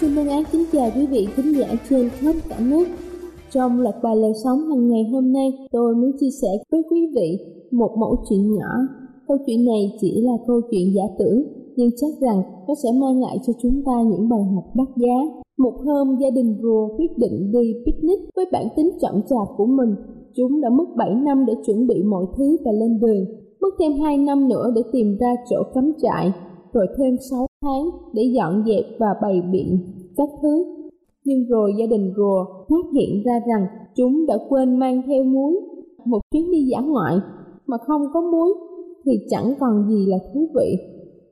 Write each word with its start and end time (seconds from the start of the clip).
Xin 0.00 0.14
Thân 0.14 0.28
ái 0.28 0.44
kính 0.52 0.64
chào 0.72 0.90
quý 0.96 1.06
vị 1.06 1.26
khán 1.34 1.52
giả 1.52 1.66
trên 1.90 2.08
khắp 2.08 2.34
cả 2.48 2.56
nước. 2.60 2.84
Trong 3.50 3.80
loạt 3.80 3.94
bài 4.02 4.16
lời 4.16 4.32
sống 4.44 4.58
hàng 4.58 4.88
ngày 4.88 5.04
hôm 5.12 5.32
nay, 5.32 5.52
tôi 5.72 5.94
muốn 5.94 6.10
chia 6.20 6.30
sẻ 6.42 6.48
với 6.70 6.82
quý 6.90 7.00
vị 7.16 7.38
một 7.70 7.90
mẫu 7.98 8.16
chuyện 8.28 8.54
nhỏ. 8.54 8.72
Câu 9.28 9.36
chuyện 9.46 9.64
này 9.64 9.92
chỉ 10.00 10.20
là 10.20 10.32
câu 10.46 10.60
chuyện 10.70 10.94
giả 10.94 11.02
tưởng, 11.18 11.42
nhưng 11.76 11.90
chắc 11.96 12.10
rằng 12.20 12.42
nó 12.68 12.74
sẽ 12.82 12.88
mang 13.00 13.20
lại 13.20 13.38
cho 13.46 13.52
chúng 13.62 13.82
ta 13.86 14.02
những 14.10 14.28
bài 14.28 14.40
học 14.54 14.64
đắt 14.74 14.88
giá. 14.96 15.42
Một 15.58 15.74
hôm, 15.84 16.16
gia 16.20 16.30
đình 16.30 16.58
rùa 16.62 16.88
quyết 16.98 17.18
định 17.18 17.52
đi 17.52 17.74
picnic 17.86 18.20
với 18.36 18.44
bản 18.52 18.68
tính 18.76 18.90
chậm 19.00 19.14
chạp 19.28 19.48
của 19.56 19.66
mình. 19.66 19.94
Chúng 20.36 20.60
đã 20.60 20.68
mất 20.70 20.86
7 20.96 21.14
năm 21.14 21.44
để 21.46 21.54
chuẩn 21.66 21.86
bị 21.86 22.02
mọi 22.02 22.24
thứ 22.36 22.56
và 22.64 22.72
lên 22.72 23.00
đường, 23.00 23.24
mất 23.60 23.70
thêm 23.78 23.92
2 24.02 24.18
năm 24.18 24.48
nữa 24.48 24.72
để 24.74 24.82
tìm 24.92 25.16
ra 25.20 25.34
chỗ 25.50 25.56
cắm 25.74 25.92
trại, 26.02 26.32
rồi 26.78 26.86
thêm 26.98 27.16
6 27.30 27.46
tháng 27.62 27.90
để 28.12 28.22
dọn 28.22 28.64
dẹp 28.66 28.84
và 28.98 29.06
bày 29.22 29.42
biện 29.52 29.78
các 30.16 30.28
thứ. 30.42 30.64
Nhưng 31.24 31.48
rồi 31.48 31.72
gia 31.78 31.86
đình 31.86 32.12
rùa 32.16 32.44
phát 32.68 32.92
hiện 32.92 33.22
ra 33.24 33.40
rằng 33.48 33.66
chúng 33.96 34.26
đã 34.26 34.38
quên 34.48 34.78
mang 34.78 35.02
theo 35.06 35.24
muối. 35.24 35.60
Một 36.04 36.18
chuyến 36.32 36.50
đi 36.50 36.62
dã 36.62 36.80
ngoại 36.80 37.16
mà 37.66 37.76
không 37.86 38.02
có 38.12 38.20
muối 38.20 38.54
thì 39.04 39.12
chẳng 39.28 39.54
còn 39.60 39.88
gì 39.88 40.06
là 40.06 40.18
thú 40.34 40.46
vị. 40.54 40.76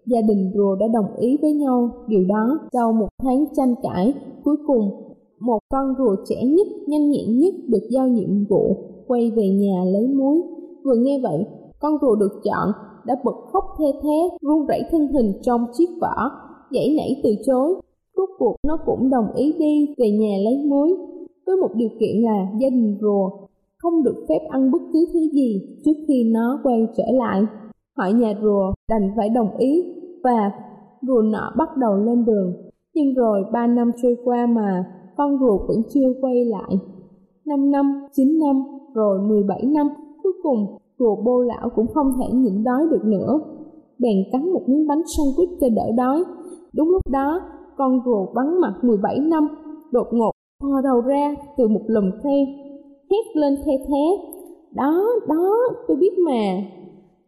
Gia 0.06 0.20
đình 0.20 0.52
rùa 0.54 0.76
đã 0.76 0.86
đồng 0.92 1.16
ý 1.16 1.38
với 1.42 1.52
nhau 1.52 1.90
điều 2.08 2.24
đó 2.28 2.58
sau 2.72 2.92
một 2.92 3.08
tháng 3.22 3.44
tranh 3.56 3.74
cãi. 3.82 4.14
Cuối 4.44 4.56
cùng, 4.66 4.90
một 5.40 5.58
con 5.68 5.94
rùa 5.98 6.16
trẻ 6.28 6.44
nhất, 6.44 6.66
nhanh 6.86 7.10
nhẹn 7.10 7.38
nhất 7.38 7.54
được 7.68 7.88
giao 7.90 8.08
nhiệm 8.08 8.44
vụ 8.48 8.76
quay 9.06 9.30
về 9.36 9.48
nhà 9.48 9.84
lấy 9.92 10.08
muối. 10.08 10.42
Vừa 10.84 10.96
nghe 10.96 11.20
vậy, 11.22 11.44
con 11.80 11.92
rùa 12.02 12.14
được 12.14 12.40
chọn 12.44 12.72
đã 13.06 13.14
bật 13.24 13.36
khóc 13.52 13.64
the 13.78 13.92
thé, 14.02 14.36
run 14.40 14.66
rẩy 14.66 14.80
thân 14.90 15.08
hình 15.08 15.32
trong 15.42 15.66
chiếc 15.72 15.88
vỏ, 16.00 16.30
dãy 16.70 16.94
nảy 16.96 17.20
từ 17.24 17.30
chối. 17.46 17.74
Rốt 18.16 18.28
cuộc 18.38 18.56
nó 18.66 18.78
cũng 18.86 19.10
đồng 19.10 19.34
ý 19.34 19.54
đi 19.58 19.94
về 19.98 20.10
nhà 20.10 20.36
lấy 20.44 20.62
muối, 20.64 20.96
với 21.46 21.56
một 21.56 21.70
điều 21.74 21.88
kiện 22.00 22.22
là 22.22 22.46
gia 22.60 22.70
đình 22.70 22.98
rùa 23.00 23.30
không 23.78 24.02
được 24.02 24.24
phép 24.28 24.38
ăn 24.48 24.70
bất 24.70 24.82
cứ 24.92 25.06
thứ 25.12 25.20
gì 25.32 25.78
trước 25.84 25.92
khi 26.08 26.24
nó 26.34 26.60
quay 26.62 26.86
trở 26.96 27.04
lại. 27.12 27.42
Hỏi 27.96 28.12
nhà 28.12 28.34
rùa 28.42 28.72
đành 28.88 29.10
phải 29.16 29.28
đồng 29.28 29.56
ý 29.58 29.84
và 30.24 30.50
rùa 31.02 31.22
nọ 31.22 31.52
bắt 31.58 31.68
đầu 31.76 31.96
lên 31.96 32.24
đường. 32.24 32.52
Nhưng 32.94 33.14
rồi 33.14 33.44
ba 33.52 33.66
năm 33.66 33.90
trôi 34.02 34.16
qua 34.24 34.46
mà 34.46 34.84
con 35.16 35.38
rùa 35.40 35.58
vẫn 35.68 35.82
chưa 35.94 36.12
quay 36.20 36.44
lại. 36.44 36.78
Năm 37.46 37.70
năm, 37.70 38.06
chín 38.12 38.38
năm, 38.38 38.62
rồi 38.94 39.20
mười 39.28 39.42
bảy 39.42 39.62
năm, 39.62 39.88
cuối 40.22 40.32
cùng 40.42 40.66
rùa 40.98 41.16
bô 41.16 41.40
lão 41.40 41.70
cũng 41.74 41.86
không 41.94 42.12
thể 42.18 42.34
nhịn 42.34 42.64
đói 42.64 42.82
được 42.90 43.04
nữa. 43.04 43.40
Bèn 43.98 44.16
cắn 44.32 44.52
một 44.52 44.62
miếng 44.66 44.86
bánh 44.86 45.02
sandwich 45.02 45.56
cho 45.60 45.68
đỡ 45.76 45.90
đói. 45.96 46.24
Đúng 46.72 46.88
lúc 46.88 47.02
đó, 47.10 47.40
con 47.76 48.00
rùa 48.04 48.26
bắn 48.34 48.60
mặt 48.60 48.74
17 48.82 49.18
năm, 49.18 49.48
đột 49.92 50.06
ngột 50.12 50.30
thò 50.62 50.80
đầu 50.84 51.00
ra 51.00 51.34
từ 51.56 51.68
một 51.68 51.82
lùm 51.86 52.10
cây, 52.22 52.46
hét 53.10 53.36
lên 53.36 53.56
the 53.56 53.72
thé. 53.88 54.32
Đó, 54.74 55.04
đó, 55.28 55.56
tôi 55.88 55.96
biết 55.96 56.18
mà. 56.18 56.62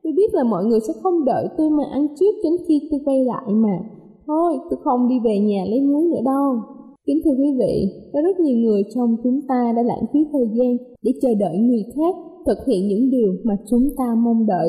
Tôi 0.03 0.13
biết 0.17 0.35
là 0.35 0.45
mọi 0.45 0.65
người 0.65 0.81
sẽ 0.81 0.93
không 1.03 1.25
đợi 1.25 1.49
tôi 1.59 1.71
mà 1.71 1.85
ăn 1.93 2.09
trước 2.21 2.35
đến 2.45 2.53
khi 2.67 2.89
tôi 2.91 3.01
quay 3.05 3.25
lại 3.25 3.45
mà. 3.49 3.79
Thôi, 4.27 4.59
tôi 4.71 4.79
không 4.85 5.09
đi 5.09 5.21
về 5.25 5.39
nhà 5.39 5.65
lấy 5.69 5.81
muối 5.81 6.05
nữa 6.05 6.21
đâu. 6.25 6.61
Kính 7.09 7.21
thưa 7.25 7.31
quý 7.31 7.49
vị, 7.59 7.93
có 8.13 8.21
rất 8.21 8.41
nhiều 8.41 8.57
người 8.59 8.83
trong 8.95 9.17
chúng 9.25 9.41
ta 9.49 9.73
đã 9.77 9.83
lãng 9.83 10.07
phí 10.13 10.21
thời 10.33 10.49
gian 10.55 10.77
để 11.03 11.13
chờ 11.23 11.29
đợi 11.41 11.59
người 11.59 11.85
khác 11.97 12.15
thực 12.47 12.59
hiện 12.67 12.89
những 12.89 13.11
điều 13.11 13.35
mà 13.45 13.55
chúng 13.71 13.89
ta 13.99 14.05
mong 14.17 14.47
đợi. 14.47 14.69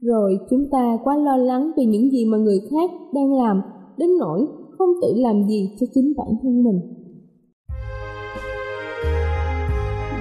Rồi 0.00 0.38
chúng 0.50 0.70
ta 0.70 0.98
quá 1.04 1.16
lo 1.16 1.36
lắng 1.36 1.70
về 1.76 1.84
những 1.84 2.10
gì 2.10 2.24
mà 2.24 2.38
người 2.38 2.60
khác 2.70 2.90
đang 3.14 3.32
làm 3.32 3.60
đến 3.98 4.08
nỗi 4.18 4.46
không 4.78 4.88
tự 5.02 5.14
làm 5.16 5.48
gì 5.48 5.70
cho 5.80 5.86
chính 5.94 6.12
bản 6.16 6.28
thân 6.42 6.64
mình. 6.64 6.80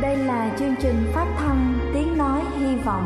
Đây 0.01 0.17
là 0.17 0.55
chương 0.59 0.75
trình 0.81 0.95
phát 1.13 1.35
thanh 1.37 1.73
Tiếng 1.93 2.17
Nói 2.17 2.41
Hy 2.59 2.75
Vọng 2.85 3.03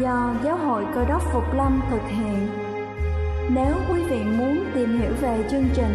do 0.00 0.34
Giáo 0.44 0.56
hội 0.56 0.82
Cơ 0.94 1.00
đốc 1.08 1.22
Phục 1.32 1.44
Lâm 1.56 1.80
thực 1.90 2.02
hiện. 2.18 2.38
Nếu 3.54 3.74
quý 3.88 4.00
vị 4.10 4.18
muốn 4.38 4.56
tìm 4.74 4.88
hiểu 4.88 5.12
về 5.22 5.44
chương 5.50 5.64
trình 5.76 5.94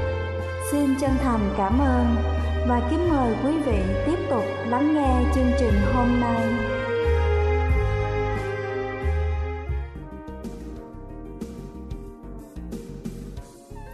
Xin 0.71 0.95
chân 1.01 1.09
thành 1.19 1.53
cảm 1.57 1.79
ơn 1.79 2.05
và 2.67 2.87
kính 2.91 3.09
mời 3.09 3.35
quý 3.45 3.51
vị 3.65 3.77
tiếp 4.05 4.17
tục 4.29 4.43
lắng 4.69 4.93
nghe 4.93 5.31
chương 5.35 5.51
trình 5.59 5.73
hôm 5.93 6.19
nay. 6.21 6.41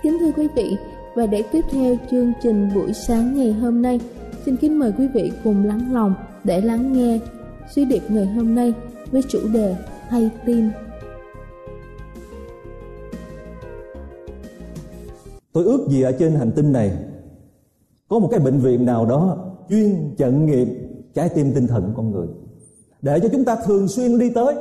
Kính 0.04 0.18
thưa 0.20 0.32
quý 0.32 0.48
vị, 0.56 0.78
và 1.16 1.26
để 1.26 1.44
tiếp 1.52 1.62
theo 1.72 1.96
chương 2.12 2.34
trình 2.44 2.70
buổi 2.76 2.94
sáng 2.94 3.38
ngày 3.38 3.54
hôm 3.54 3.82
nay, 3.82 4.00
xin 4.46 4.58
kính 4.58 4.80
mời 4.80 4.94
quý 4.98 5.08
vị 5.14 5.32
cùng 5.44 5.66
lắng 5.66 5.94
lòng 5.94 6.16
để 6.44 6.62
lắng 6.62 6.94
nghe 6.94 7.20
suy 7.76 7.86
điệp 7.86 8.02
ngày 8.10 8.26
hôm 8.26 8.56
nay 8.56 8.74
với 9.12 9.22
chủ 9.30 9.40
đề 9.54 9.76
hay 10.10 10.30
tin. 10.46 10.70
Tôi 15.58 15.66
ước 15.66 15.88
gì 15.90 16.02
ở 16.02 16.12
trên 16.12 16.36
hành 16.36 16.52
tinh 16.52 16.72
này 16.72 16.92
có 18.08 18.20
một 18.20 18.28
cái 18.32 18.40
bệnh 18.40 18.60
viện 18.60 18.86
nào 18.86 19.06
đó 19.06 19.38
chuyên 19.70 20.16
chẩn 20.18 20.46
nghiệm 20.46 20.68
trái 21.14 21.30
tim 21.30 21.52
tinh 21.56 21.68
thần 21.68 21.84
của 21.84 21.92
con 21.96 22.12
người, 22.12 22.28
để 23.02 23.20
cho 23.20 23.30
chúng 23.32 23.46
ta 23.46 23.56
thường 23.66 23.88
xuyên 23.88 24.20
đi 24.20 24.30
tới. 24.30 24.56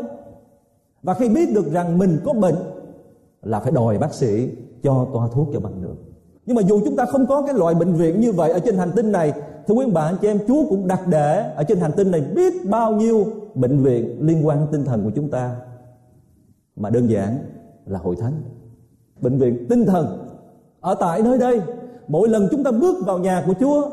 Và 1.03 1.15
khi 1.15 1.29
biết 1.29 1.55
được 1.55 1.73
rằng 1.73 1.99
mình 1.99 2.19
có 2.25 2.33
bệnh 2.33 2.55
là 3.43 3.61
phải 3.61 3.73
đòi 3.73 3.99
bác 3.99 4.15
sĩ 4.15 4.49
cho 4.83 5.09
toa 5.13 5.29
thuốc 5.29 5.49
cho 5.53 5.61
bằng 5.61 5.83
được. 5.83 5.97
Nhưng 6.47 6.57
mà 6.57 6.63
dù 6.63 6.81
chúng 6.85 6.97
ta 6.97 7.05
không 7.05 7.27
có 7.27 7.43
cái 7.43 7.55
loại 7.55 7.75
bệnh 7.75 7.93
viện 7.93 8.21
như 8.21 8.33
vậy 8.33 8.51
ở 8.51 8.59
trên 8.59 8.77
hành 8.77 8.91
tinh 8.97 9.13
này, 9.13 9.33
thưa 9.67 9.75
quý 9.75 9.87
bạn 9.91 10.17
chị 10.21 10.29
em, 10.29 10.39
Chúa 10.49 10.69
cũng 10.69 10.87
đặt 10.87 11.01
để 11.09 11.53
ở 11.57 11.65
trên 11.65 11.79
hành 11.79 11.93
tinh 11.97 12.11
này 12.11 12.21
biết 12.21 12.53
bao 12.71 12.93
nhiêu 12.93 13.27
bệnh 13.55 13.83
viện 13.83 14.27
liên 14.27 14.47
quan 14.47 14.59
đến 14.59 14.69
tinh 14.73 14.85
thần 14.85 15.05
của 15.05 15.13
chúng 15.15 15.31
ta. 15.31 15.57
Mà 16.77 16.91
đơn 16.91 17.11
giản 17.11 17.39
là 17.87 17.99
hội 17.99 18.17
thánh, 18.17 18.43
bệnh 19.21 19.39
viện 19.39 19.67
tinh 19.69 19.85
thần 19.87 20.23
ở 20.87 20.94
tại 20.94 21.23
nơi 21.23 21.38
đây, 21.38 21.61
mỗi 22.09 22.29
lần 22.29 22.49
chúng 22.50 22.65
ta 22.65 22.71
bước 22.71 22.97
vào 23.06 23.19
nhà 23.19 23.43
của 23.47 23.55
Chúa, 23.61 23.91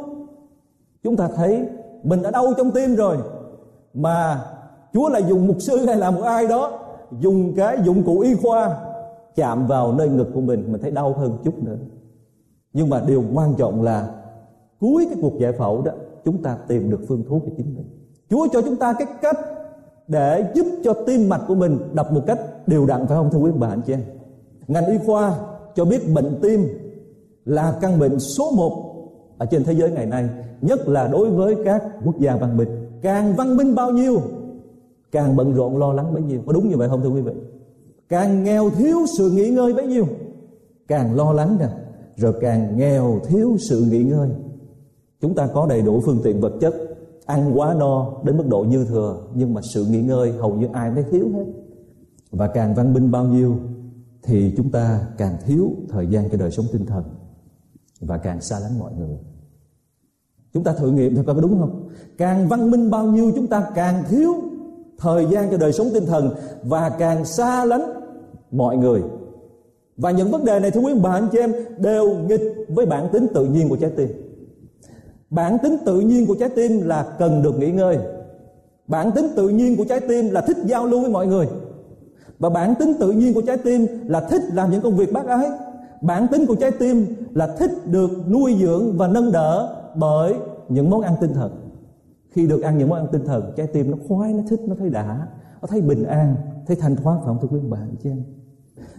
chúng 1.03 1.17
ta 1.17 1.29
thấy 1.35 1.65
mình 2.03 2.23
ở 2.23 2.31
đâu 2.31 2.53
trong 2.57 2.71
tim 2.71 2.95
rồi. 2.95 3.17
Mà 3.93 4.45
Chúa 4.93 5.09
lại 5.09 5.23
dùng 5.27 5.47
mục 5.47 5.55
sư 5.59 5.85
hay 5.85 5.95
là 5.95 6.11
một 6.11 6.21
ai 6.21 6.47
đó, 6.47 6.79
dùng 7.19 7.53
cái 7.55 7.77
dụng 7.83 8.03
cụ 8.03 8.19
y 8.19 8.35
khoa 8.35 8.77
chạm 9.35 9.67
vào 9.67 9.93
nơi 9.93 10.09
ngực 10.09 10.27
của 10.33 10.41
mình 10.41 10.71
mình 10.71 10.81
thấy 10.81 10.91
đau 10.91 11.13
hơn 11.13 11.37
chút 11.43 11.63
nữa. 11.63 11.77
Nhưng 12.73 12.89
mà 12.89 13.01
điều 13.07 13.23
quan 13.33 13.53
trọng 13.57 13.81
là 13.81 14.09
cuối 14.79 15.05
cái 15.09 15.17
cuộc 15.21 15.39
giải 15.39 15.51
phẫu 15.51 15.81
đó, 15.81 15.91
chúng 16.25 16.43
ta 16.43 16.57
tìm 16.67 16.91
được 16.91 16.99
phương 17.07 17.23
thuốc 17.29 17.41
cho 17.45 17.51
chính 17.57 17.75
mình. 17.75 17.85
Chúa 18.29 18.47
cho 18.53 18.61
chúng 18.61 18.75
ta 18.75 18.93
cái 18.93 19.07
cách 19.21 19.39
để 20.07 20.51
giúp 20.53 20.65
cho 20.83 20.93
tim 20.93 21.29
mạch 21.29 21.41
của 21.47 21.55
mình 21.55 21.77
đập 21.93 22.11
một 22.11 22.21
cách 22.27 22.39
đều 22.67 22.85
đặn, 22.85 23.07
phải 23.07 23.17
không, 23.17 23.29
thưa 23.31 23.39
quý 23.39 23.51
bà, 23.59 23.67
anh 23.67 23.81
chị 23.81 23.93
em? 23.93 24.01
Ngành 24.67 24.85
y 24.85 24.97
khoa 25.05 25.35
cho 25.75 25.85
biết 25.85 26.13
bệnh 26.13 26.39
tim 26.41 26.82
là 27.45 27.77
căn 27.81 27.99
bệnh 27.99 28.19
số 28.19 28.51
một 28.51 28.93
ở 29.37 29.45
trên 29.45 29.63
thế 29.63 29.73
giới 29.73 29.91
ngày 29.91 30.05
nay, 30.05 30.29
nhất 30.61 30.87
là 30.87 31.07
đối 31.07 31.29
với 31.29 31.55
các 31.65 31.83
quốc 32.05 32.19
gia 32.19 32.35
văn 32.35 32.57
minh. 32.57 32.69
Càng 33.01 33.35
văn 33.35 33.57
minh 33.57 33.75
bao 33.75 33.91
nhiêu, 33.91 34.21
càng 35.11 35.35
bận 35.35 35.53
rộn 35.53 35.77
lo 35.77 35.93
lắng 35.93 36.13
bấy 36.13 36.23
nhiêu. 36.23 36.41
Có 36.45 36.53
đúng 36.53 36.69
như 36.69 36.77
vậy 36.77 36.89
không, 36.89 37.01
thưa 37.01 37.09
quý 37.09 37.21
vị? 37.21 37.33
Càng 38.09 38.43
nghèo 38.43 38.69
thiếu 38.69 38.97
sự 39.17 39.31
nghỉ 39.31 39.49
ngơi 39.49 39.73
bấy 39.73 39.87
nhiêu, 39.87 40.07
càng 40.87 41.15
lo 41.15 41.33
lắng 41.33 41.57
nè. 41.59 41.67
Rồi 42.15 42.33
càng 42.41 42.77
nghèo 42.77 43.19
thiếu 43.27 43.57
sự 43.69 43.85
nghỉ 43.91 44.03
ngơi. 44.03 44.29
Chúng 45.21 45.35
ta 45.35 45.47
có 45.47 45.65
đầy 45.69 45.81
đủ 45.81 46.01
phương 46.05 46.19
tiện 46.23 46.41
vật 46.41 46.53
chất, 46.61 46.73
ăn 47.25 47.51
quá 47.57 47.73
no 47.73 48.13
đến 48.23 48.37
mức 48.37 48.47
độ 48.47 48.65
dư 48.71 48.85
thừa, 48.85 49.17
nhưng 49.33 49.53
mà 49.53 49.61
sự 49.73 49.85
nghỉ 49.85 50.01
ngơi 50.01 50.31
hầu 50.31 50.53
như 50.53 50.67
ai 50.73 50.91
mới 50.91 51.03
thiếu 51.11 51.29
hết. 51.33 51.45
Và 52.31 52.47
càng 52.47 52.75
văn 52.75 52.93
minh 52.93 53.11
bao 53.11 53.25
nhiêu, 53.25 53.55
thì 54.23 54.53
chúng 54.57 54.71
ta 54.71 55.07
càng 55.17 55.37
thiếu 55.45 55.71
thời 55.89 56.07
gian 56.07 56.29
cho 56.29 56.37
đời 56.37 56.51
sống 56.51 56.65
tinh 56.71 56.85
thần 56.85 57.03
và 58.05 58.17
càng 58.17 58.41
xa 58.41 58.59
lánh 58.59 58.79
mọi 58.79 58.91
người. 58.93 59.17
Chúng 60.53 60.63
ta 60.63 60.73
thử 60.73 60.91
nghiệm 60.91 61.15
thôi 61.15 61.23
có 61.27 61.33
đúng 61.33 61.59
không? 61.59 61.89
Càng 62.17 62.47
văn 62.47 62.71
minh 62.71 62.89
bao 62.89 63.05
nhiêu 63.05 63.31
chúng 63.35 63.47
ta 63.47 63.67
càng 63.75 64.03
thiếu 64.09 64.35
thời 64.97 65.25
gian 65.31 65.51
cho 65.51 65.57
đời 65.57 65.73
sống 65.73 65.87
tinh 65.93 66.05
thần 66.05 66.29
và 66.63 66.89
càng 66.89 67.25
xa 67.25 67.65
lánh 67.65 67.81
mọi 68.51 68.77
người. 68.77 69.01
Và 69.97 70.11
những 70.11 70.31
vấn 70.31 70.45
đề 70.45 70.59
này, 70.59 70.71
thưa 70.71 70.81
quý 70.81 70.93
bà, 71.03 71.11
anh 71.11 71.27
chị 71.31 71.37
em, 71.37 71.53
đều 71.77 72.15
nghịch 72.27 72.41
với 72.67 72.85
bản 72.85 73.09
tính 73.13 73.27
tự 73.33 73.45
nhiên 73.45 73.69
của 73.69 73.75
trái 73.75 73.91
tim. 73.97 74.09
Bản 75.29 75.57
tính 75.63 75.77
tự 75.85 75.99
nhiên 75.99 76.25
của 76.25 76.35
trái 76.39 76.49
tim 76.49 76.81
là 76.81 77.15
cần 77.19 77.41
được 77.41 77.59
nghỉ 77.59 77.71
ngơi. 77.71 77.97
Bản 78.87 79.11
tính 79.11 79.27
tự 79.35 79.49
nhiên 79.49 79.77
của 79.77 79.85
trái 79.89 79.99
tim 79.99 80.29
là 80.29 80.41
thích 80.41 80.57
giao 80.65 80.85
lưu 80.85 81.01
với 81.01 81.09
mọi 81.09 81.27
người. 81.27 81.47
Và 82.39 82.49
bản 82.49 82.75
tính 82.79 82.93
tự 82.99 83.11
nhiên 83.11 83.33
của 83.33 83.41
trái 83.41 83.57
tim 83.57 83.87
là 84.07 84.19
thích 84.19 84.41
làm 84.53 84.71
những 84.71 84.81
công 84.81 84.97
việc 84.97 85.13
bác 85.13 85.25
ái 85.25 85.49
bản 86.03 86.27
tính 86.31 86.45
của 86.47 86.55
trái 86.55 86.71
tim 86.71 87.05
là 87.33 87.55
thích 87.59 87.71
được 87.85 88.09
nuôi 88.27 88.55
dưỡng 88.59 88.97
và 88.97 89.07
nâng 89.07 89.31
đỡ 89.31 89.75
bởi 89.95 90.35
những 90.69 90.89
món 90.89 91.01
ăn 91.01 91.15
tinh 91.21 91.33
thần. 91.33 91.69
Khi 92.29 92.47
được 92.47 92.61
ăn 92.61 92.77
những 92.77 92.89
món 92.89 92.99
ăn 92.99 93.07
tinh 93.11 93.25
thần 93.25 93.53
trái 93.55 93.67
tim 93.67 93.91
nó 93.91 93.97
khoái 94.07 94.33
nó 94.33 94.43
thích 94.49 94.59
nó 94.67 94.75
thấy 94.79 94.89
đã 94.89 95.27
nó 95.61 95.67
thấy 95.67 95.81
bình 95.81 96.03
an 96.03 96.35
thấy 96.67 96.75
thanh 96.75 96.95
thoát 96.95 97.15
phải 97.15 97.25
không 97.25 97.37
thưa 97.41 97.47
quý 97.47 97.59
ông 97.59 97.69
bà 97.69 97.77
anh 97.77 97.95
chị 98.03 98.09
em? 98.09 98.23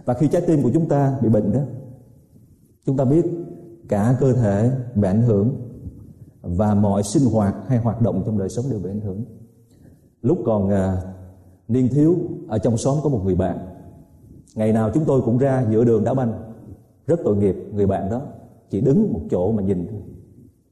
Và 0.05 0.13
khi 0.13 0.27
trái 0.27 0.41
tim 0.41 0.63
của 0.63 0.69
chúng 0.73 0.89
ta 0.89 1.17
bị 1.21 1.29
bệnh 1.29 1.53
đó 1.53 1.59
chúng 2.85 2.97
ta 2.97 3.05
biết 3.05 3.25
cả 3.89 4.15
cơ 4.19 4.33
thể 4.33 4.71
bị 4.95 5.07
ảnh 5.07 5.21
hưởng 5.21 5.55
và 6.41 6.73
mọi 6.73 7.03
sinh 7.03 7.25
hoạt 7.25 7.55
hay 7.67 7.77
hoạt 7.77 8.01
động 8.01 8.23
trong 8.25 8.37
đời 8.37 8.49
sống 8.49 8.65
đều 8.69 8.79
bị 8.79 8.89
ảnh 8.89 9.01
hưởng. 9.01 9.25
Lúc 10.21 10.37
còn 10.45 10.69
à, 10.69 11.01
niên 11.67 11.89
thiếu 11.89 12.15
ở 12.47 12.57
trong 12.57 12.77
xóm 12.77 12.97
có 13.03 13.09
một 13.09 13.21
người 13.23 13.35
bạn. 13.35 13.57
Ngày 14.55 14.73
nào 14.73 14.91
chúng 14.93 15.05
tôi 15.05 15.21
cũng 15.21 15.37
ra 15.37 15.65
giữa 15.71 15.83
đường 15.83 16.03
đá 16.03 16.13
banh 16.13 16.54
rất 17.07 17.19
tội 17.23 17.35
nghiệp 17.35 17.55
người 17.73 17.87
bạn 17.87 18.09
đó. 18.09 18.21
Chỉ 18.69 18.81
đứng 18.81 19.13
một 19.13 19.21
chỗ 19.31 19.51
mà 19.51 19.63
nhìn. 19.63 19.87
Thôi 19.91 20.01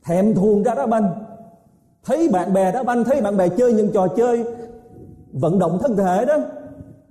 thèm 0.06 0.34
thuồng 0.34 0.64
ra 0.64 0.76
đá 0.76 0.86
banh. 0.86 1.10
Thấy 2.06 2.30
bạn 2.34 2.54
bè 2.54 2.72
đá 2.72 2.84
banh, 2.84 3.04
thấy 3.04 3.22
bạn 3.22 3.38
bè 3.38 3.50
chơi 3.50 3.74
những 3.74 3.92
trò 3.94 4.08
chơi 4.08 4.46
vận 5.34 5.60
động 5.60 5.80
thân 5.82 5.96
thể 5.96 6.26
đó. 6.26 6.38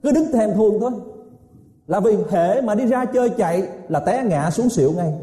Cứ 0.03 0.13
đứng 0.13 0.33
thèm 0.33 0.55
thuồng 0.55 0.81
thôi. 0.81 0.91
Là 1.87 2.01
vì 2.01 2.17
hệ 2.31 2.61
mà 2.61 2.75
đi 2.75 2.87
ra 2.87 3.05
chơi 3.05 3.31
chạy 3.31 3.69
là 3.89 4.01
té 4.01 4.25
ngã 4.25 4.51
xuống 4.51 4.69
xỉu 4.69 4.93
ngay. 4.93 5.15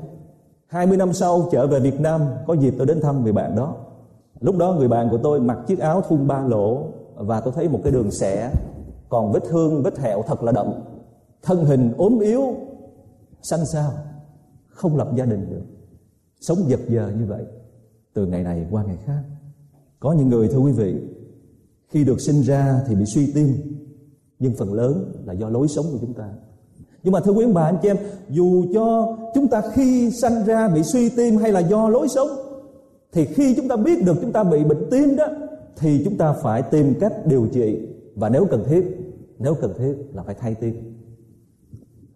20 0.68 0.98
năm 0.98 1.14
sau 1.14 1.50
trở 1.52 1.68
về 1.68 1.80
Việt 1.80 2.00
Nam, 2.00 2.22
có 2.48 2.54
dịp 2.54 2.74
tôi 2.78 2.88
đến 2.88 3.02
thăm 3.02 3.24
người 3.24 3.34
bạn 3.34 3.56
đó. 3.56 3.76
Lúc 4.40 4.58
đó 4.58 4.74
người 4.74 4.88
bạn 4.88 5.10
của 5.10 5.18
tôi 5.18 5.40
mặc 5.40 5.58
chiếc 5.68 5.80
áo 5.80 6.02
thun 6.02 6.28
ba 6.28 6.42
lỗ 6.48 6.84
và 7.16 7.40
tôi 7.40 7.54
thấy 7.56 7.70
một 7.70 7.80
cái 7.84 7.92
đường 7.94 8.12
xẻ 8.12 8.52
còn 9.10 9.32
vết 9.32 9.44
thương, 9.50 9.84
vết 9.84 10.00
hẹo 10.00 10.22
thật 10.22 10.44
là 10.44 10.52
đậm. 10.52 10.68
Thân 11.44 11.66
hình 11.66 11.94
ốm 11.98 12.20
yếu 12.20 12.56
xanh 13.42 13.66
sao? 13.74 13.92
Không 14.68 14.98
lập 14.98 15.12
gia 15.16 15.26
đình 15.26 15.50
được. 15.50 15.64
Sống 16.42 16.58
giật 16.68 16.80
giờ 16.90 17.12
như 17.20 17.26
vậy, 17.26 17.44
từ 18.14 18.26
ngày 18.26 18.44
này 18.44 18.68
qua 18.72 18.84
ngày 18.84 18.98
khác. 19.06 19.24
Có 20.00 20.14
những 20.14 20.30
người, 20.30 20.48
thưa 20.48 20.60
quý 20.60 20.72
vị, 20.72 20.96
khi 21.88 22.04
được 22.04 22.22
sinh 22.22 22.42
ra 22.42 22.82
thì 22.88 22.96
bị 22.96 23.06
suy 23.06 23.32
tim, 23.34 23.48
nhưng 24.40 24.56
phần 24.56 24.74
lớn 24.74 25.12
là 25.26 25.34
do 25.34 25.50
lối 25.50 25.68
sống 25.68 25.86
của 25.92 25.98
chúng 26.02 26.14
ta. 26.14 26.30
Nhưng 27.04 27.14
mà 27.14 27.20
thưa 27.20 27.32
quý 27.32 27.44
ông 27.44 27.54
bà, 27.54 27.64
anh 27.64 27.78
chị 27.82 27.90
em, 27.90 27.98
dù 28.30 28.66
cho 28.74 29.18
chúng 29.36 29.48
ta 29.48 29.62
khi 29.74 30.12
sanh 30.12 30.46
ra 30.46 30.68
bị 30.68 30.84
suy 30.84 31.10
tim 31.10 31.38
hay 31.38 31.52
là 31.52 31.60
do 31.60 31.90
lối 31.90 32.08
sống, 32.10 32.28
thì 33.12 33.26
khi 33.26 33.56
chúng 33.56 33.68
ta 33.68 33.76
biết 33.76 34.06
được 34.06 34.18
chúng 34.22 34.32
ta 34.32 34.44
bị 34.44 34.64
bệnh 34.64 34.90
tim 34.92 35.16
đó, 35.16 35.26
thì 35.76 36.02
chúng 36.06 36.18
ta 36.18 36.34
phải 36.34 36.62
tìm 36.62 36.94
cách 37.00 37.14
điều 37.26 37.48
trị. 37.54 37.88
Và 38.16 38.30
nếu 38.30 38.46
cần 38.52 38.64
thiết, 38.70 38.86
nếu 39.40 39.54
cần 39.54 39.74
thiết 39.78 39.94
là 40.14 40.24
phải 40.24 40.36
thay 40.36 40.56
tim 40.56 40.99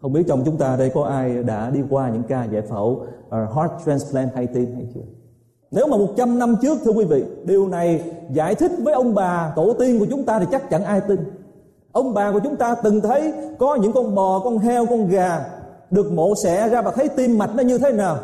không 0.04 0.14
biết 0.14 0.24
trong 0.28 0.44
chúng 0.46 0.58
ta 0.58 0.76
đây 0.76 0.92
có 0.94 1.04
ai 1.04 1.44
đã 1.44 1.70
đi 1.70 1.80
qua 1.90 2.10
những 2.10 2.24
ca 2.24 2.44
giải 2.44 2.62
phẫu 2.62 2.90
uh, 2.90 3.32
heart 3.32 3.72
transplant 3.86 4.30
hay 4.36 4.48
tim 4.48 4.74
hay 4.76 4.86
chưa? 4.94 5.02
Nếu 5.72 5.88
mà 5.88 5.98
100 5.98 6.40
năm 6.40 6.56
trước 6.62 6.78
thưa 6.86 6.92
quý 6.92 7.06
vị 7.06 7.24
Điều 7.44 7.68
này 7.68 8.04
giải 8.32 8.56
thích 8.56 8.72
với 8.84 8.94
ông 8.94 9.16
bà 9.16 9.54
tổ 9.56 9.74
tiên 9.74 10.00
của 10.00 10.06
chúng 10.10 10.24
ta 10.24 10.40
thì 10.40 10.46
chắc 10.52 10.70
chẳng 10.70 10.84
ai 10.84 11.02
tin. 11.02 11.20
Ông 11.92 12.14
bà 12.14 12.32
của 12.32 12.40
chúng 12.44 12.56
ta 12.56 12.76
từng 12.76 13.02
thấy 13.02 13.34
Có 13.60 13.76
những 13.76 13.92
con 13.94 14.16
bò, 14.16 14.40
con 14.40 14.58
heo, 14.58 14.86
con 14.86 15.08
gà 15.08 15.46
Được 15.92 16.12
mổ 16.12 16.34
xẻ 16.44 16.70
ra 16.70 16.82
và 16.82 16.92
thấy 16.92 17.10
tim 17.10 17.38
mạch 17.38 17.56
nó 17.56 17.64
như 17.64 17.78
thế 17.78 17.92
nào. 17.92 18.18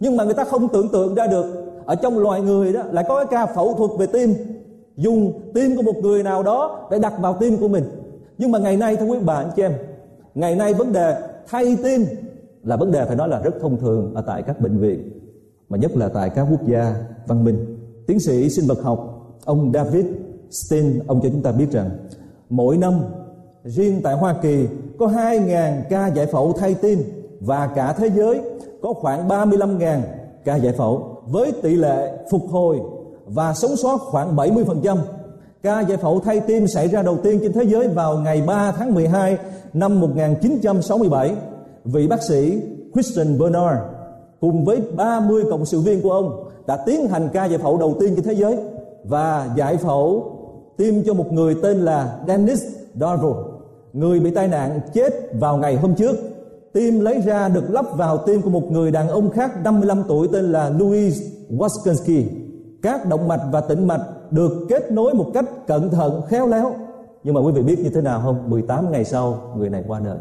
Nhưng 0.00 0.16
mà 0.16 0.24
người 0.24 0.34
ta 0.34 0.44
không 0.44 0.68
tưởng 0.68 0.88
tượng 0.88 1.14
ra 1.14 1.26
được. 1.26 1.46
Ở 1.86 1.94
trong 1.94 2.18
loài 2.18 2.40
người 2.40 2.72
đó 2.72 2.82
lại 2.90 3.04
có 3.08 3.16
cái 3.16 3.26
ca 3.30 3.46
phẫu 3.54 3.74
thuật 3.74 3.90
về 3.98 4.06
tim. 4.06 4.34
Dùng 4.96 5.40
tim 5.54 5.76
của 5.76 5.82
một 5.82 5.96
người 6.02 6.22
nào 6.22 6.42
đó 6.42 6.88
Để 6.90 6.98
đặt 6.98 7.12
vào 7.20 7.36
tim 7.40 7.56
của 7.56 7.68
mình. 7.68 7.84
Nhưng 8.38 8.52
mà 8.52 8.58
ngày 8.58 8.76
nay 8.76 8.96
thưa 8.96 9.06
quý 9.06 9.18
bà 9.24 9.34
anh 9.34 9.50
chị 9.56 9.62
em 9.62 9.72
Ngày 10.34 10.56
nay 10.56 10.74
vấn 10.74 10.92
đề 10.92 11.16
thay 11.46 11.76
tim 11.82 12.06
Là 12.62 12.76
vấn 12.76 12.92
đề 12.92 13.04
phải 13.04 13.16
nói 13.16 13.28
là 13.28 13.40
rất 13.40 13.54
thông 13.60 13.80
thường 13.80 14.14
Ở 14.14 14.22
tại 14.26 14.42
các 14.42 14.60
bệnh 14.60 14.78
viện, 14.78 15.10
mà 15.68 15.78
nhất 15.78 15.96
là 15.96 16.08
tại 16.08 16.30
các 16.30 16.46
quốc 16.50 16.60
gia 16.66 16.94
văn 17.26 17.44
minh. 17.44 17.78
Tiến 18.06 18.20
sĩ 18.20 18.50
sinh 18.50 18.66
vật 18.66 18.82
học, 18.82 19.26
ông 19.44 19.72
David 19.74 20.06
Stein, 20.50 20.98
ông 21.06 21.20
cho 21.22 21.28
chúng 21.28 21.42
ta 21.42 21.52
biết 21.52 21.70
rằng 21.70 21.90
mỗi 22.50 22.76
năm 22.76 22.94
riêng 23.64 24.00
tại 24.04 24.14
Hoa 24.14 24.34
Kỳ 24.42 24.66
có 24.98 25.06
2.000 25.06 25.82
ca 25.90 26.06
giải 26.06 26.26
phẫu 26.26 26.52
thay 26.52 26.74
tim 26.74 26.98
và 27.40 27.66
cả 27.66 27.92
thế 27.92 28.10
giới 28.10 28.40
có 28.82 28.92
khoảng 28.92 29.28
35.000 29.28 30.00
ca 30.44 30.56
giải 30.56 30.72
phẫu 30.72 31.22
với 31.26 31.52
tỷ 31.62 31.76
lệ 31.76 32.18
phục 32.30 32.42
hồi 32.50 32.80
và 33.26 33.54
sống 33.54 33.76
sót 33.76 33.98
khoảng 33.98 34.36
70%. 34.36 34.96
Ca 35.64 35.80
giải 35.80 35.98
phẫu 35.98 36.20
thay 36.20 36.40
tim 36.40 36.66
xảy 36.66 36.88
ra 36.88 37.02
đầu 37.02 37.18
tiên 37.22 37.38
trên 37.42 37.52
thế 37.52 37.64
giới 37.64 37.88
vào 37.88 38.18
ngày 38.18 38.42
3 38.46 38.72
tháng 38.72 38.94
12 38.94 39.38
năm 39.72 40.00
1967. 40.00 41.36
Vị 41.84 42.06
bác 42.08 42.22
sĩ 42.22 42.60
Christian 42.94 43.38
Bernard 43.38 43.80
cùng 44.40 44.64
với 44.64 44.80
30 44.96 45.44
cộng 45.50 45.66
sự 45.66 45.80
viên 45.80 46.02
của 46.02 46.12
ông 46.12 46.48
đã 46.66 46.76
tiến 46.86 47.08
hành 47.08 47.28
ca 47.32 47.44
giải 47.44 47.58
phẫu 47.58 47.78
đầu 47.78 47.96
tiên 48.00 48.14
trên 48.16 48.24
thế 48.24 48.32
giới 48.32 48.56
và 49.04 49.48
giải 49.56 49.76
phẫu 49.76 50.32
tim 50.76 51.02
cho 51.06 51.14
một 51.14 51.32
người 51.32 51.56
tên 51.62 51.76
là 51.76 52.18
Dennis 52.28 52.62
Darvo, 52.94 53.34
người 53.92 54.20
bị 54.20 54.30
tai 54.30 54.48
nạn 54.48 54.80
chết 54.94 55.12
vào 55.40 55.56
ngày 55.56 55.76
hôm 55.76 55.94
trước 55.94 56.16
tim 56.72 57.00
lấy 57.00 57.20
ra 57.20 57.48
được 57.48 57.70
lắp 57.70 57.96
vào 57.96 58.18
tim 58.18 58.42
của 58.42 58.50
một 58.50 58.70
người 58.70 58.90
đàn 58.90 59.08
ông 59.08 59.30
khác 59.30 59.50
55 59.64 60.02
tuổi 60.08 60.28
tên 60.32 60.52
là 60.52 60.70
Louis 60.78 61.22
Waskinski 61.50 62.22
các 62.82 63.06
động 63.08 63.28
mạch 63.28 63.40
và 63.52 63.60
tĩnh 63.60 63.86
mạch 63.86 64.00
được 64.30 64.66
kết 64.68 64.92
nối 64.92 65.14
một 65.14 65.30
cách 65.34 65.44
cẩn 65.66 65.90
thận, 65.90 66.22
khéo 66.28 66.46
léo. 66.46 66.74
Nhưng 67.24 67.34
mà 67.34 67.40
quý 67.40 67.52
vị 67.52 67.62
biết 67.62 67.78
như 67.78 67.90
thế 67.90 68.00
nào 68.00 68.20
không? 68.24 68.50
18 68.50 68.92
ngày 68.92 69.04
sau, 69.04 69.52
người 69.56 69.70
này 69.70 69.84
qua 69.86 70.00
đời. 70.00 70.18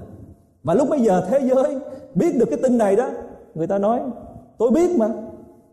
Và 0.64 0.74
lúc 0.74 0.90
bây 0.90 1.00
giờ 1.00 1.28
thế 1.30 1.40
giới 1.40 1.80
biết 2.16 2.38
được 2.38 2.46
cái 2.46 2.60
tin 2.64 2.78
này 2.78 2.96
đó, 2.96 3.10
người 3.56 3.68
ta 3.68 3.78
nói, 3.78 4.02
tôi 4.58 4.72
biết 4.72 4.98
mà. 4.98 5.10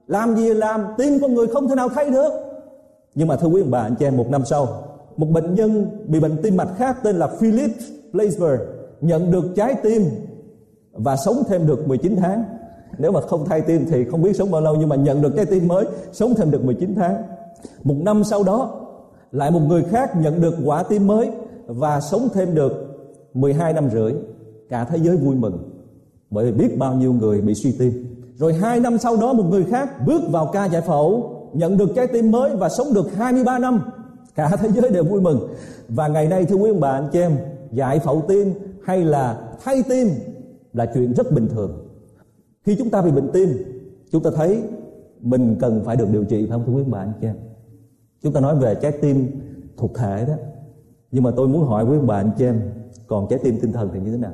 Làm 0.07 0.37
gì 0.37 0.55
làm, 0.55 0.85
tim 0.99 1.19
con 1.23 1.35
người 1.35 1.47
không 1.47 1.69
thể 1.69 1.75
nào 1.75 1.89
thay 1.89 2.11
được. 2.11 2.31
Nhưng 3.15 3.29
mà 3.29 3.37
thưa 3.37 3.49
quý 3.49 3.63
ông 3.63 3.71
bà, 3.71 3.81
anh 3.81 3.95
chị 3.99 4.05
em, 4.05 4.17
một 4.17 4.31
năm 4.31 4.45
sau, 4.45 4.69
một 5.17 5.27
bệnh 5.27 5.55
nhân 5.55 5.87
bị 6.07 6.21
bệnh 6.21 6.37
tim 6.43 6.57
mạch 6.57 6.69
khác 6.77 6.97
tên 7.03 7.17
là 7.17 7.27
Philip 7.27 7.71
Blaisberg 8.13 8.61
nhận 9.01 9.31
được 9.31 9.45
trái 9.57 9.75
tim 9.83 10.03
và 10.93 11.17
sống 11.17 11.43
thêm 11.49 11.67
được 11.67 11.89
19 11.89 12.17
tháng. 12.17 12.45
Nếu 12.99 13.13
mà 13.13 13.21
không 13.21 13.45
thay 13.45 13.61
tim 13.61 13.87
thì 13.91 14.05
không 14.05 14.23
biết 14.23 14.37
sống 14.37 14.51
bao 14.51 14.61
lâu, 14.61 14.77
nhưng 14.77 14.89
mà 14.89 14.97
nhận 14.97 15.23
được 15.23 15.33
trái 15.37 15.47
tim 15.47 15.69
mới, 15.69 15.85
sống 16.13 16.35
thêm 16.35 16.51
được 16.51 16.65
19 16.65 16.95
tháng 16.95 17.23
một 17.85 17.97
năm 17.99 18.25
sau 18.25 18.43
đó, 18.43 18.87
lại 19.33 19.51
một 19.51 19.61
người 19.69 19.83
khác 19.83 20.17
nhận 20.17 20.41
được 20.41 20.55
quả 20.65 20.83
tim 20.83 21.07
mới 21.07 21.31
và 21.67 22.01
sống 22.01 22.29
thêm 22.35 22.55
được 22.55 22.73
12 23.35 23.73
năm 23.73 23.91
rưỡi. 23.91 24.13
Cả 24.69 24.85
thế 24.85 24.99
giới 24.99 25.17
vui 25.17 25.37
mừng, 25.37 25.71
bởi 26.31 26.53
vì 26.53 26.53
biết 26.53 26.79
bao 26.79 26.95
nhiêu 26.95 27.13
người 27.13 27.41
bị 27.41 27.55
suy 27.55 27.73
tim. 27.73 28.17
Rồi 28.35 28.55
hai 28.55 28.81
năm 28.81 28.99
sau 28.99 29.17
đó, 29.17 29.33
một 29.33 29.45
người 29.51 29.65
khác 29.65 30.07
bước 30.07 30.23
vào 30.31 30.51
ca 30.53 30.65
giải 30.65 30.83
phẫu, 30.83 31.37
nhận 31.53 31.77
được 31.77 31.91
trái 31.97 32.07
tim 32.07 32.31
mới 32.31 32.57
và 32.57 32.69
sống 32.69 32.95
được 32.95 33.15
23 33.15 33.59
năm. 33.59 33.81
Cả 34.35 34.57
thế 34.61 34.69
giới 34.75 34.91
đều 34.91 35.05
vui 35.05 35.21
mừng. 35.21 35.49
Và 35.89 36.09
ngày 36.09 36.27
nay, 36.29 36.45
thưa 36.45 36.57
quý 36.57 36.71
ông 36.71 36.81
bà, 36.81 36.91
anh 36.91 37.09
chị 37.13 37.21
em, 37.21 37.37
giải 37.73 37.99
phẫu 37.99 38.23
tim 38.29 38.53
hay 38.85 39.05
là 39.05 39.41
thay 39.65 39.83
tim 39.89 40.09
là 40.73 40.87
chuyện 40.95 41.13
rất 41.13 41.33
bình 41.33 41.49
thường. 41.49 41.89
Khi 42.65 42.77
chúng 42.79 42.91
ta 42.91 43.03
bị 43.03 43.11
bệnh 43.11 43.31
tim, 43.33 43.49
chúng 44.13 44.23
ta 44.23 44.31
thấy 44.35 44.63
mình 45.21 45.57
cần 45.61 45.83
phải 45.85 45.97
được 45.97 46.09
điều 46.13 46.25
trị 46.25 46.47
phải 46.47 46.51
không, 46.51 46.67
thưa 46.67 46.73
quý 46.73 46.83
ông 46.83 46.91
bà, 46.91 46.99
anh 46.99 47.13
chị 47.21 47.27
em? 47.27 47.37
Chúng 48.23 48.33
ta 48.33 48.41
nói 48.41 48.57
về 48.57 48.75
trái 48.83 48.93
tim 48.93 49.31
thuộc 49.77 49.91
thể 49.95 50.25
đó. 50.29 50.35
Nhưng 51.11 51.23
mà 51.23 51.31
tôi 51.37 51.49
muốn 51.49 51.67
hỏi 51.67 51.85
quý 51.85 51.99
bà, 52.07 52.17
anh 52.17 52.31
chị 52.39 52.45
em, 52.45 52.61
còn 53.07 53.27
trái 53.31 53.39
tim 53.43 53.59
tinh 53.61 53.73
thần 53.73 53.91
thì 53.93 54.01
như 54.01 54.11
thế 54.11 54.19
nào? 54.19 54.33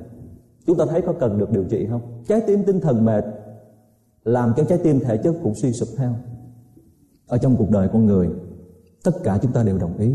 Chúng 0.66 0.78
ta 0.78 0.84
thấy 0.86 1.02
có 1.02 1.12
cần 1.12 1.38
được 1.38 1.50
điều 1.50 1.64
trị 1.64 1.86
không? 1.90 2.22
Trái 2.28 2.40
tim 2.46 2.64
tinh 2.64 2.80
thần 2.80 3.04
mệt 3.04 3.24
làm 4.24 4.52
cho 4.56 4.64
trái 4.64 4.78
tim 4.78 5.00
thể 5.00 5.16
chất 5.16 5.34
cũng 5.42 5.54
suy 5.54 5.72
sụp 5.72 5.88
theo 5.96 6.14
ở 7.26 7.38
trong 7.38 7.56
cuộc 7.56 7.70
đời 7.70 7.88
con 7.92 8.06
người, 8.06 8.30
tất 9.04 9.12
cả 9.24 9.38
chúng 9.42 9.52
ta 9.52 9.62
đều 9.62 9.78
đồng 9.78 9.98
ý. 9.98 10.14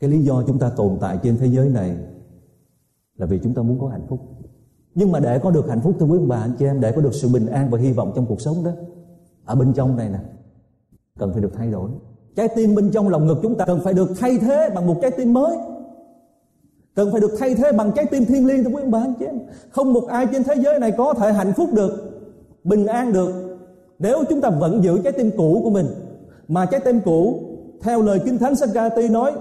Cái 0.00 0.10
lý 0.10 0.24
do 0.24 0.42
chúng 0.46 0.58
ta 0.58 0.70
tồn 0.70 0.98
tại 1.00 1.18
trên 1.22 1.36
thế 1.36 1.46
giới 1.46 1.68
này 1.68 1.96
là 3.16 3.26
vì 3.26 3.38
chúng 3.38 3.54
ta 3.54 3.62
muốn 3.62 3.80
có 3.80 3.88
hạnh 3.88 4.06
phúc. 4.08 4.20
Nhưng 4.94 5.12
mà 5.12 5.20
để 5.20 5.38
có 5.38 5.50
được 5.50 5.68
hạnh 5.68 5.80
phúc, 5.80 5.96
thưa 5.98 6.06
quý 6.06 6.18
bà, 6.26 6.36
anh 6.36 6.52
chị 6.58 6.64
em, 6.64 6.80
để 6.80 6.92
có 6.92 7.02
được 7.02 7.14
sự 7.14 7.28
bình 7.28 7.46
an 7.46 7.70
và 7.70 7.78
hy 7.78 7.92
vọng 7.92 8.12
trong 8.16 8.26
cuộc 8.26 8.40
sống 8.40 8.64
đó, 8.64 8.70
ở 9.44 9.54
bên 9.54 9.72
trong 9.72 9.96
này 9.96 10.10
nè, 10.10 10.18
cần 11.18 11.32
phải 11.32 11.42
được 11.42 11.52
thay 11.54 11.70
đổi 11.70 11.90
trái 12.36 12.48
tim 12.48 12.74
bên 12.74 12.90
trong 12.90 13.08
lòng 13.08 13.26
ngực 13.26 13.38
chúng 13.42 13.54
ta 13.54 13.64
cần 13.64 13.80
phải 13.84 13.94
được 13.94 14.10
thay 14.20 14.38
thế 14.38 14.70
bằng 14.74 14.86
một 14.86 14.96
trái 15.02 15.10
tim 15.10 15.32
mới. 15.32 15.56
Cần 16.94 17.12
phải 17.12 17.20
được 17.20 17.32
thay 17.38 17.54
thế 17.54 17.72
bằng 17.72 17.92
trái 17.92 18.06
tim 18.06 18.24
thiên 18.24 18.46
liêng, 18.46 18.64
thưa 18.64 18.70
quý 18.70 18.82
ông 18.82 18.90
bà, 18.90 18.98
anh 18.98 19.14
chị 19.18 19.24
em. 19.24 19.38
Không 19.70 19.92
một 19.92 20.08
ai 20.08 20.26
trên 20.32 20.44
thế 20.44 20.54
giới 20.54 20.78
này 20.78 20.92
có 20.92 21.14
thể 21.14 21.32
hạnh 21.32 21.52
phúc 21.56 21.68
được, 21.72 22.20
bình 22.64 22.86
an 22.86 23.12
được, 23.12 23.58
nếu 23.98 24.24
chúng 24.28 24.40
ta 24.40 24.50
vẫn 24.50 24.84
giữ 24.84 24.98
trái 25.04 25.12
tim 25.12 25.30
cũ 25.36 25.60
của 25.64 25.70
mình. 25.70 25.86
Mà 26.48 26.66
trái 26.66 26.80
tim 26.80 27.00
cũ, 27.04 27.40
theo 27.80 28.02
lời 28.02 28.20
kinh 28.24 28.38
thánh 28.38 28.56
sách 28.56 28.68
Gati 28.74 29.08
nói, 29.08 29.32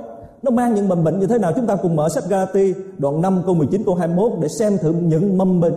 nó 0.42 0.52
mang 0.52 0.76
những 0.76 0.90
mầm 0.90 1.04
bệnh 1.04 1.20
như 1.20 1.28
thế 1.28 1.38
nào 1.38 1.54
chúng 1.56 1.68
ta 1.68 1.76
cùng 1.76 1.96
mở 1.96 2.10
sách 2.10 2.24
Gati 2.30 2.74
đoạn 2.98 3.22
5 3.22 3.42
câu 3.46 3.56
19 3.56 3.84
câu 3.84 3.96
21 3.96 4.32
để 4.42 4.48
xem 4.48 4.78
thử 4.78 4.94
những 4.94 5.38
mầm 5.38 5.62
bệnh 5.62 5.74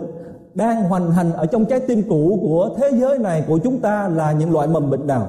đang 0.53 0.83
hoành 0.83 1.11
hành 1.11 1.33
ở 1.33 1.45
trong 1.45 1.65
trái 1.65 1.79
tim 1.79 2.03
cũ 2.09 2.39
của 2.41 2.69
thế 2.77 2.91
giới 2.99 3.19
này 3.19 3.43
của 3.47 3.57
chúng 3.57 3.79
ta 3.79 4.09
là 4.09 4.31
những 4.31 4.51
loại 4.51 4.67
mầm 4.67 4.89
bệnh 4.89 5.07
nào. 5.07 5.27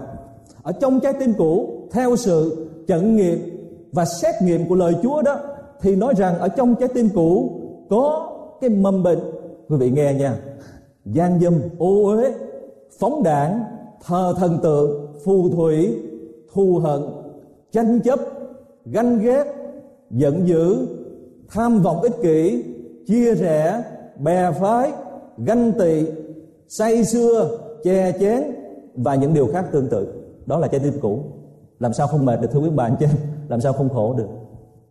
Ở 0.63 0.73
trong 0.73 1.01
trái 1.01 1.13
tim 1.13 1.35
cũ 1.39 1.78
theo 1.91 2.17
sự 2.17 2.67
trận 2.87 3.17
nghiệm 3.17 3.39
và 3.93 4.05
xét 4.05 4.35
nghiệm 4.43 4.69
của 4.69 4.75
lời 4.75 4.95
Chúa 5.03 5.23
đó, 5.23 5.39
thì 5.81 5.97
nói 5.97 6.15
rằng 6.17 6.39
ở 6.39 6.49
trong 6.49 6.75
trái 6.75 6.89
tim 6.89 7.09
cũ 7.15 7.51
có 7.91 8.33
cái 8.61 8.71
mầm 8.71 9.03
bệnh. 9.03 9.19
Quý 9.69 9.77
vị 9.77 9.91
nghe 9.91 10.15
nha. 10.15 10.37
Gian 11.05 11.41
dâm, 11.41 11.55
ô 11.79 12.05
uế, 12.05 12.35
phóng 12.99 13.23
đảng, 13.23 13.65
thờ 14.07 14.35
thần 14.39 14.59
tượng, 14.63 15.07
phù 15.25 15.49
thủy, 15.49 15.97
thù 16.53 16.79
hận, 16.83 17.01
tranh 17.73 18.01
chấp, 18.01 18.21
ganh 18.85 19.19
ghét, 19.19 19.45
giận 20.11 20.49
dữ, 20.49 20.87
tham 21.49 21.83
vọng 21.83 22.01
ích 22.03 22.23
kỷ, 22.23 22.65
chia 23.07 23.35
rẽ, 23.35 23.83
bè 24.19 24.53
phái, 24.61 24.93
ganh 25.39 25.73
tị, 25.79 26.05
say 26.69 27.05
xưa 27.05 27.59
che 27.85 28.13
chén 28.21 28.43
và 28.95 29.15
những 29.15 29.35
điều 29.35 29.47
khác 29.47 29.65
tương 29.73 29.89
tự. 29.89 30.09
Đó 30.47 30.59
là 30.59 30.69
trái 30.69 30.81
tim 30.81 30.93
cũ 31.03 31.21
làm 31.81 31.93
sao 31.93 32.07
không 32.07 32.25
mệt 32.25 32.41
được, 32.41 32.49
thưa 32.53 32.61
quý 32.61 32.71
bạn 32.71 32.97
chứ 33.01 33.07
làm 33.49 33.61
sao 33.61 33.73
không 33.73 33.89
khổ 33.89 34.15
được? 34.15 34.29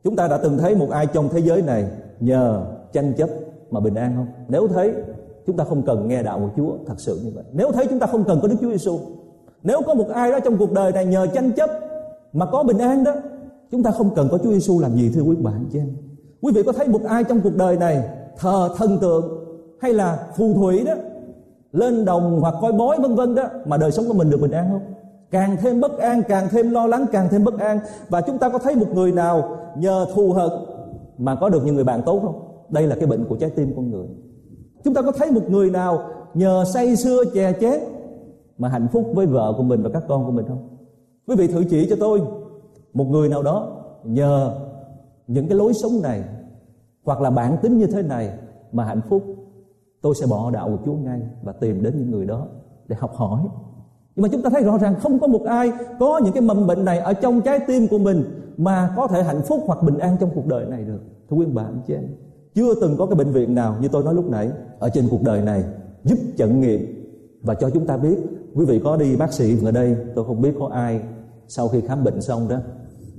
Chúng 0.03 0.15
ta 0.15 0.27
đã 0.27 0.37
từng 0.37 0.57
thấy 0.57 0.75
một 0.75 0.89
ai 0.89 1.07
trong 1.07 1.29
thế 1.29 1.39
giới 1.39 1.61
này 1.61 1.85
nhờ 2.19 2.65
tranh 2.93 3.13
chấp 3.13 3.29
mà 3.71 3.79
bình 3.79 3.95
an 3.95 4.13
không? 4.15 4.27
Nếu 4.47 4.67
thấy, 4.67 4.93
chúng 5.47 5.57
ta 5.57 5.63
không 5.63 5.81
cần 5.81 6.07
nghe 6.07 6.23
đạo 6.23 6.39
của 6.39 6.49
Chúa 6.57 6.77
thật 6.87 6.95
sự 6.97 7.19
như 7.23 7.31
vậy. 7.35 7.43
Nếu 7.51 7.71
thấy, 7.71 7.87
chúng 7.89 7.99
ta 7.99 8.07
không 8.07 8.23
cần 8.23 8.39
có 8.41 8.47
Đức 8.47 8.55
Chúa 8.61 8.69
Giêsu 8.69 8.99
nếu 9.63 9.81
có 9.85 9.93
một 9.93 10.09
ai 10.09 10.31
đó 10.31 10.39
trong 10.39 10.57
cuộc 10.57 10.71
đời 10.71 10.91
này 10.91 11.05
nhờ 11.05 11.27
tranh 11.27 11.51
chấp 11.51 11.69
mà 12.33 12.45
có 12.45 12.63
bình 12.63 12.77
an 12.77 13.03
đó, 13.03 13.13
chúng 13.71 13.83
ta 13.83 13.91
không 13.91 14.15
cần 14.15 14.27
có 14.31 14.37
Chúa 14.37 14.51
Giêsu 14.51 14.79
làm 14.79 14.95
gì, 14.95 15.11
thưa 15.15 15.21
quý 15.21 15.35
bạn 15.35 15.65
chị 15.71 15.79
em. 15.79 15.87
Quý 16.41 16.51
vị 16.55 16.63
có 16.63 16.71
thấy 16.71 16.87
một 16.87 17.03
ai 17.03 17.23
trong 17.23 17.41
cuộc 17.41 17.55
đời 17.55 17.77
này 17.77 18.09
thờ 18.37 18.69
thần 18.77 18.97
tượng 19.01 19.45
hay 19.79 19.93
là 19.93 20.27
phù 20.37 20.53
thủy 20.53 20.83
đó, 20.85 20.93
lên 21.71 22.05
đồng 22.05 22.39
hoặc 22.41 22.53
coi 22.61 22.71
bói 22.71 22.97
vân 23.01 23.15
vân 23.15 23.35
đó 23.35 23.43
mà 23.65 23.77
đời 23.77 23.91
sống 23.91 24.05
của 24.07 24.13
mình 24.13 24.29
được 24.29 24.41
bình 24.41 24.51
an 24.51 24.69
không? 24.71 24.93
Càng 25.31 25.57
thêm 25.61 25.81
bất 25.81 25.97
an, 25.97 26.21
càng 26.27 26.47
thêm 26.51 26.71
lo 26.71 26.87
lắng, 26.87 27.05
càng 27.11 27.27
thêm 27.31 27.43
bất 27.43 27.59
an. 27.59 27.79
Và 28.09 28.21
chúng 28.21 28.37
ta 28.37 28.49
có 28.49 28.59
thấy 28.59 28.75
một 28.75 28.87
người 28.93 29.11
nào 29.11 29.57
nhờ 29.77 30.05
thù 30.13 30.31
hận 30.31 30.49
mà 31.17 31.35
có 31.35 31.49
được 31.49 31.65
những 31.65 31.75
người 31.75 31.83
bạn 31.83 32.01
tốt 32.05 32.19
không? 32.23 32.41
Đây 32.69 32.87
là 32.87 32.95
cái 32.95 33.05
bệnh 33.05 33.25
của 33.25 33.35
trái 33.35 33.49
tim 33.49 33.73
con 33.75 33.91
người. 33.91 34.07
Chúng 34.83 34.93
ta 34.93 35.01
có 35.01 35.11
thấy 35.11 35.31
một 35.31 35.49
người 35.49 35.69
nào 35.69 35.99
nhờ 36.33 36.63
say 36.73 36.95
xưa 36.95 37.23
chè 37.33 37.53
chén 37.61 37.79
mà 38.57 38.69
hạnh 38.69 38.87
phúc 38.91 39.05
với 39.15 39.25
vợ 39.25 39.53
của 39.57 39.63
mình 39.63 39.83
và 39.83 39.89
các 39.93 40.03
con 40.07 40.25
của 40.25 40.31
mình 40.31 40.45
không? 40.47 40.69
Quý 41.27 41.35
vị 41.35 41.47
thử 41.47 41.63
chỉ 41.69 41.87
cho 41.89 41.95
tôi 41.99 42.21
một 42.93 43.05
người 43.05 43.29
nào 43.29 43.43
đó 43.43 43.83
nhờ 44.03 44.53
những 45.27 45.47
cái 45.47 45.57
lối 45.57 45.73
sống 45.73 45.91
này 46.03 46.23
hoặc 47.05 47.21
là 47.21 47.29
bản 47.29 47.57
tính 47.61 47.77
như 47.77 47.87
thế 47.87 48.01
này 48.01 48.31
mà 48.71 48.85
hạnh 48.85 49.01
phúc, 49.09 49.23
tôi 50.01 50.15
sẽ 50.15 50.25
bỏ 50.27 50.51
đạo 50.51 50.67
của 50.69 50.83
Chúa 50.85 50.93
ngay 50.93 51.21
và 51.43 51.51
tìm 51.51 51.83
đến 51.83 51.97
những 51.97 52.11
người 52.11 52.25
đó 52.25 52.47
để 52.87 52.95
học 52.99 53.15
hỏi 53.15 53.41
nhưng 54.17 54.21
mà 54.23 54.29
chúng 54.31 54.41
ta 54.41 54.49
thấy 54.49 54.63
rõ 54.63 54.77
ràng 54.77 54.95
không 54.99 55.19
có 55.19 55.27
một 55.27 55.43
ai 55.45 55.71
có 55.99 56.19
những 56.23 56.33
cái 56.33 56.41
mầm 56.41 56.67
bệnh 56.67 56.85
này 56.85 56.99
ở 56.99 57.13
trong 57.13 57.41
trái 57.41 57.59
tim 57.67 57.87
của 57.87 57.97
mình 57.97 58.23
mà 58.57 58.93
có 58.95 59.07
thể 59.07 59.23
hạnh 59.23 59.41
phúc 59.41 59.63
hoặc 59.65 59.83
bình 59.83 59.97
an 59.97 60.17
trong 60.19 60.29
cuộc 60.35 60.45
đời 60.45 60.65
này 60.65 60.83
được. 60.83 60.99
Thưa 61.29 61.37
quý 61.37 61.45
bạn 61.45 61.81
chị 61.87 61.93
em, 61.93 62.03
chưa 62.55 62.73
từng 62.81 62.95
có 62.97 63.05
cái 63.05 63.15
bệnh 63.15 63.31
viện 63.31 63.55
nào 63.55 63.75
như 63.81 63.87
tôi 63.87 64.03
nói 64.03 64.13
lúc 64.13 64.29
nãy 64.29 64.49
ở 64.79 64.89
trên 64.89 65.07
cuộc 65.11 65.21
đời 65.23 65.41
này 65.41 65.63
giúp 66.03 66.17
chẩn 66.37 66.61
nghiệm. 66.61 66.81
Và 67.41 67.53
cho 67.53 67.69
chúng 67.69 67.85
ta 67.85 67.97
biết, 67.97 68.17
quý 68.55 68.65
vị 68.65 68.81
có 68.83 68.97
đi 68.97 69.15
bác 69.15 69.33
sĩ 69.33 69.65
ở 69.65 69.71
đây, 69.71 69.95
tôi 70.15 70.25
không 70.25 70.41
biết 70.41 70.53
có 70.59 70.67
ai 70.67 71.01
sau 71.47 71.67
khi 71.67 71.81
khám 71.81 72.03
bệnh 72.03 72.21
xong 72.21 72.47
đó, 72.49 72.57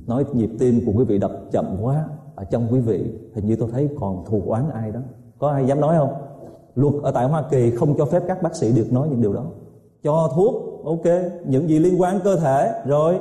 nói 0.07 0.25
nhịp 0.33 0.51
tim 0.59 0.81
của 0.87 0.93
quý 0.97 1.05
vị 1.05 1.19
đập 1.19 1.33
chậm 1.53 1.77
quá 1.83 2.05
ở 2.35 2.45
trong 2.45 2.67
quý 2.71 2.81
vị, 2.81 3.05
hình 3.35 3.47
như 3.47 3.57
tôi 3.57 3.69
thấy 3.73 3.89
còn 4.01 4.25
thù 4.27 4.43
oán 4.47 4.71
ai 4.71 4.91
đó. 4.93 5.01
Có 5.39 5.49
ai 5.49 5.67
dám 5.67 5.81
nói 5.81 5.97
không? 5.99 6.13
Luật 6.75 6.95
ở 7.03 7.11
tại 7.11 7.29
Hoa 7.29 7.43
Kỳ 7.51 7.71
không 7.71 7.95
cho 7.99 8.05
phép 8.05 8.23
các 8.29 8.43
bác 8.43 8.57
sĩ 8.57 8.73
được 8.73 8.93
nói 8.93 9.09
những 9.11 9.23
điều 9.23 9.33
đó. 9.33 9.45
Cho 10.03 10.31
thuốc 10.35 10.68
ok, 10.89 11.23
những 11.47 11.69
gì 11.69 11.79
liên 11.79 12.01
quan 12.01 12.21
cơ 12.25 12.37
thể, 12.37 12.73
rồi, 12.87 13.19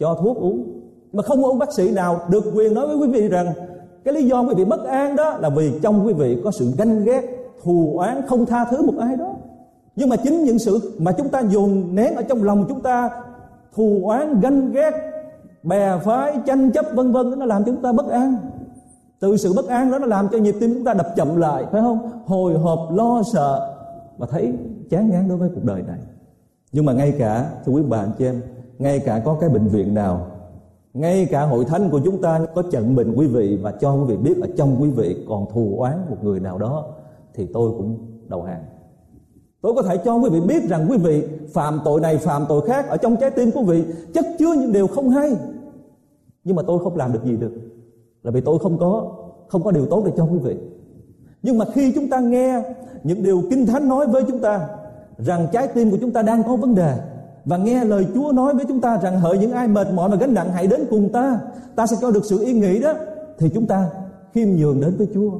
cho 0.00 0.14
thuốc 0.22 0.36
uống. 0.36 0.64
Mà 1.12 1.22
không 1.22 1.42
có 1.42 1.48
ông 1.48 1.58
bác 1.58 1.72
sĩ 1.72 1.90
nào 1.90 2.20
được 2.30 2.44
quyền 2.54 2.74
nói 2.74 2.86
với 2.86 2.96
quý 2.96 3.08
vị 3.08 3.28
rằng 3.28 3.46
cái 4.04 4.14
lý 4.14 4.28
do 4.28 4.42
quý 4.42 4.54
vị 4.56 4.64
bất 4.64 4.84
an 4.84 5.16
đó 5.16 5.36
là 5.40 5.48
vì 5.48 5.72
trong 5.82 6.06
quý 6.06 6.12
vị 6.12 6.40
có 6.44 6.50
sự 6.50 6.72
ganh 6.78 7.04
ghét, 7.04 7.22
thù 7.62 7.94
oán, 7.98 8.22
không 8.26 8.46
tha 8.46 8.64
thứ 8.70 8.82
một 8.82 8.94
ai 9.00 9.16
đó. 9.16 9.34
Nhưng 9.96 10.08
mà 10.08 10.16
chính 10.16 10.44
những 10.44 10.58
sự 10.58 10.92
mà 10.98 11.12
chúng 11.12 11.28
ta 11.28 11.40
dồn 11.40 11.94
nén 11.94 12.14
ở 12.14 12.22
trong 12.22 12.42
lòng 12.42 12.64
chúng 12.68 12.80
ta, 12.80 13.10
thù 13.74 14.00
oán, 14.04 14.40
ganh 14.40 14.72
ghét, 14.72 14.90
bè 15.62 15.98
phái, 16.04 16.36
tranh 16.46 16.70
chấp, 16.70 16.86
vân 16.94 17.12
vân, 17.12 17.38
nó 17.38 17.46
làm 17.46 17.64
chúng 17.64 17.82
ta 17.82 17.92
bất 17.92 18.08
an. 18.08 18.36
Từ 19.20 19.36
sự 19.36 19.52
bất 19.56 19.68
an 19.68 19.90
đó 19.90 19.98
nó 19.98 20.06
làm 20.06 20.28
cho 20.32 20.38
nhịp 20.38 20.54
tim 20.60 20.74
chúng 20.74 20.84
ta 20.84 20.94
đập 20.94 21.06
chậm 21.16 21.36
lại, 21.36 21.64
phải 21.72 21.80
không? 21.80 22.10
Hồi 22.26 22.54
hộp, 22.54 22.78
lo 22.92 23.22
sợ 23.32 23.76
và 24.18 24.26
thấy 24.30 24.52
chán 24.90 25.10
ngán 25.10 25.28
đối 25.28 25.38
với 25.38 25.48
cuộc 25.54 25.64
đời 25.64 25.82
này 25.86 25.98
nhưng 26.74 26.84
mà 26.84 26.92
ngay 26.92 27.14
cả, 27.18 27.50
thưa 27.64 27.72
quý 27.72 27.82
bà 27.88 27.98
anh 27.98 28.10
chị 28.18 28.24
em, 28.24 28.42
ngay 28.78 28.98
cả 28.98 29.22
có 29.24 29.36
cái 29.40 29.50
bệnh 29.50 29.66
viện 29.66 29.94
nào, 29.94 30.26
ngay 30.94 31.26
cả 31.30 31.42
hội 31.42 31.64
thánh 31.64 31.90
của 31.90 32.00
chúng 32.04 32.22
ta 32.22 32.46
có 32.54 32.62
trận 32.62 32.94
bệnh 32.94 33.14
quý 33.14 33.26
vị 33.26 33.58
và 33.62 33.70
cho 33.70 33.94
quý 33.94 34.04
vị 34.08 34.16
biết 34.16 34.42
ở 34.42 34.48
trong 34.56 34.76
quý 34.80 34.90
vị 34.90 35.24
còn 35.28 35.46
thù 35.52 35.74
oán 35.78 35.98
một 36.10 36.16
người 36.22 36.40
nào 36.40 36.58
đó, 36.58 36.84
thì 37.34 37.46
tôi 37.54 37.70
cũng 37.70 37.98
đầu 38.28 38.42
hàng. 38.42 38.64
Tôi 39.60 39.74
có 39.74 39.82
thể 39.82 39.96
cho 40.04 40.16
quý 40.16 40.30
vị 40.30 40.40
biết 40.40 40.68
rằng 40.68 40.86
quý 40.90 40.98
vị 40.98 41.24
phạm 41.52 41.80
tội 41.84 42.00
này 42.00 42.18
phạm 42.18 42.44
tội 42.48 42.68
khác 42.68 42.88
ở 42.88 42.96
trong 42.96 43.16
trái 43.20 43.30
tim 43.30 43.50
của 43.50 43.60
quý 43.60 43.66
vị, 43.66 43.92
chất 44.14 44.24
chứa 44.38 44.54
những 44.60 44.72
điều 44.72 44.86
không 44.86 45.10
hay. 45.10 45.36
Nhưng 46.44 46.56
mà 46.56 46.62
tôi 46.66 46.78
không 46.78 46.96
làm 46.96 47.12
được 47.12 47.24
gì 47.24 47.36
được, 47.36 47.52
là 48.22 48.30
vì 48.30 48.40
tôi 48.40 48.58
không 48.58 48.78
có 48.78 49.12
không 49.48 49.62
có 49.62 49.70
điều 49.70 49.86
tốt 49.86 50.02
để 50.06 50.12
cho 50.16 50.24
quý 50.24 50.38
vị. 50.38 50.56
Nhưng 51.42 51.58
mà 51.58 51.64
khi 51.74 51.92
chúng 51.94 52.08
ta 52.08 52.20
nghe 52.20 52.62
những 53.04 53.22
điều 53.22 53.42
kinh 53.50 53.66
thánh 53.66 53.88
nói 53.88 54.06
với 54.06 54.24
chúng 54.28 54.38
ta 54.38 54.68
rằng 55.18 55.46
trái 55.52 55.68
tim 55.68 55.90
của 55.90 55.98
chúng 56.00 56.12
ta 56.12 56.22
đang 56.22 56.42
có 56.42 56.56
vấn 56.56 56.74
đề. 56.74 56.98
Và 57.44 57.56
nghe 57.56 57.84
lời 57.84 58.06
Chúa 58.14 58.32
nói 58.32 58.54
với 58.54 58.64
chúng 58.68 58.80
ta 58.80 58.98
rằng 59.02 59.20
hỡi 59.20 59.38
những 59.38 59.52
ai 59.52 59.68
mệt 59.68 59.86
mỏi 59.94 60.10
và 60.10 60.16
gánh 60.16 60.34
nặng 60.34 60.50
hãy 60.52 60.66
đến 60.66 60.80
cùng 60.90 61.12
ta. 61.12 61.40
Ta 61.76 61.86
sẽ 61.86 61.96
cho 62.00 62.10
được 62.10 62.24
sự 62.24 62.44
yên 62.44 62.60
nghỉ 62.60 62.80
đó. 62.80 62.92
Thì 63.38 63.48
chúng 63.54 63.66
ta 63.66 63.90
khiêm 64.32 64.48
nhường 64.48 64.80
đến 64.80 64.96
với 64.96 65.08
Chúa. 65.14 65.30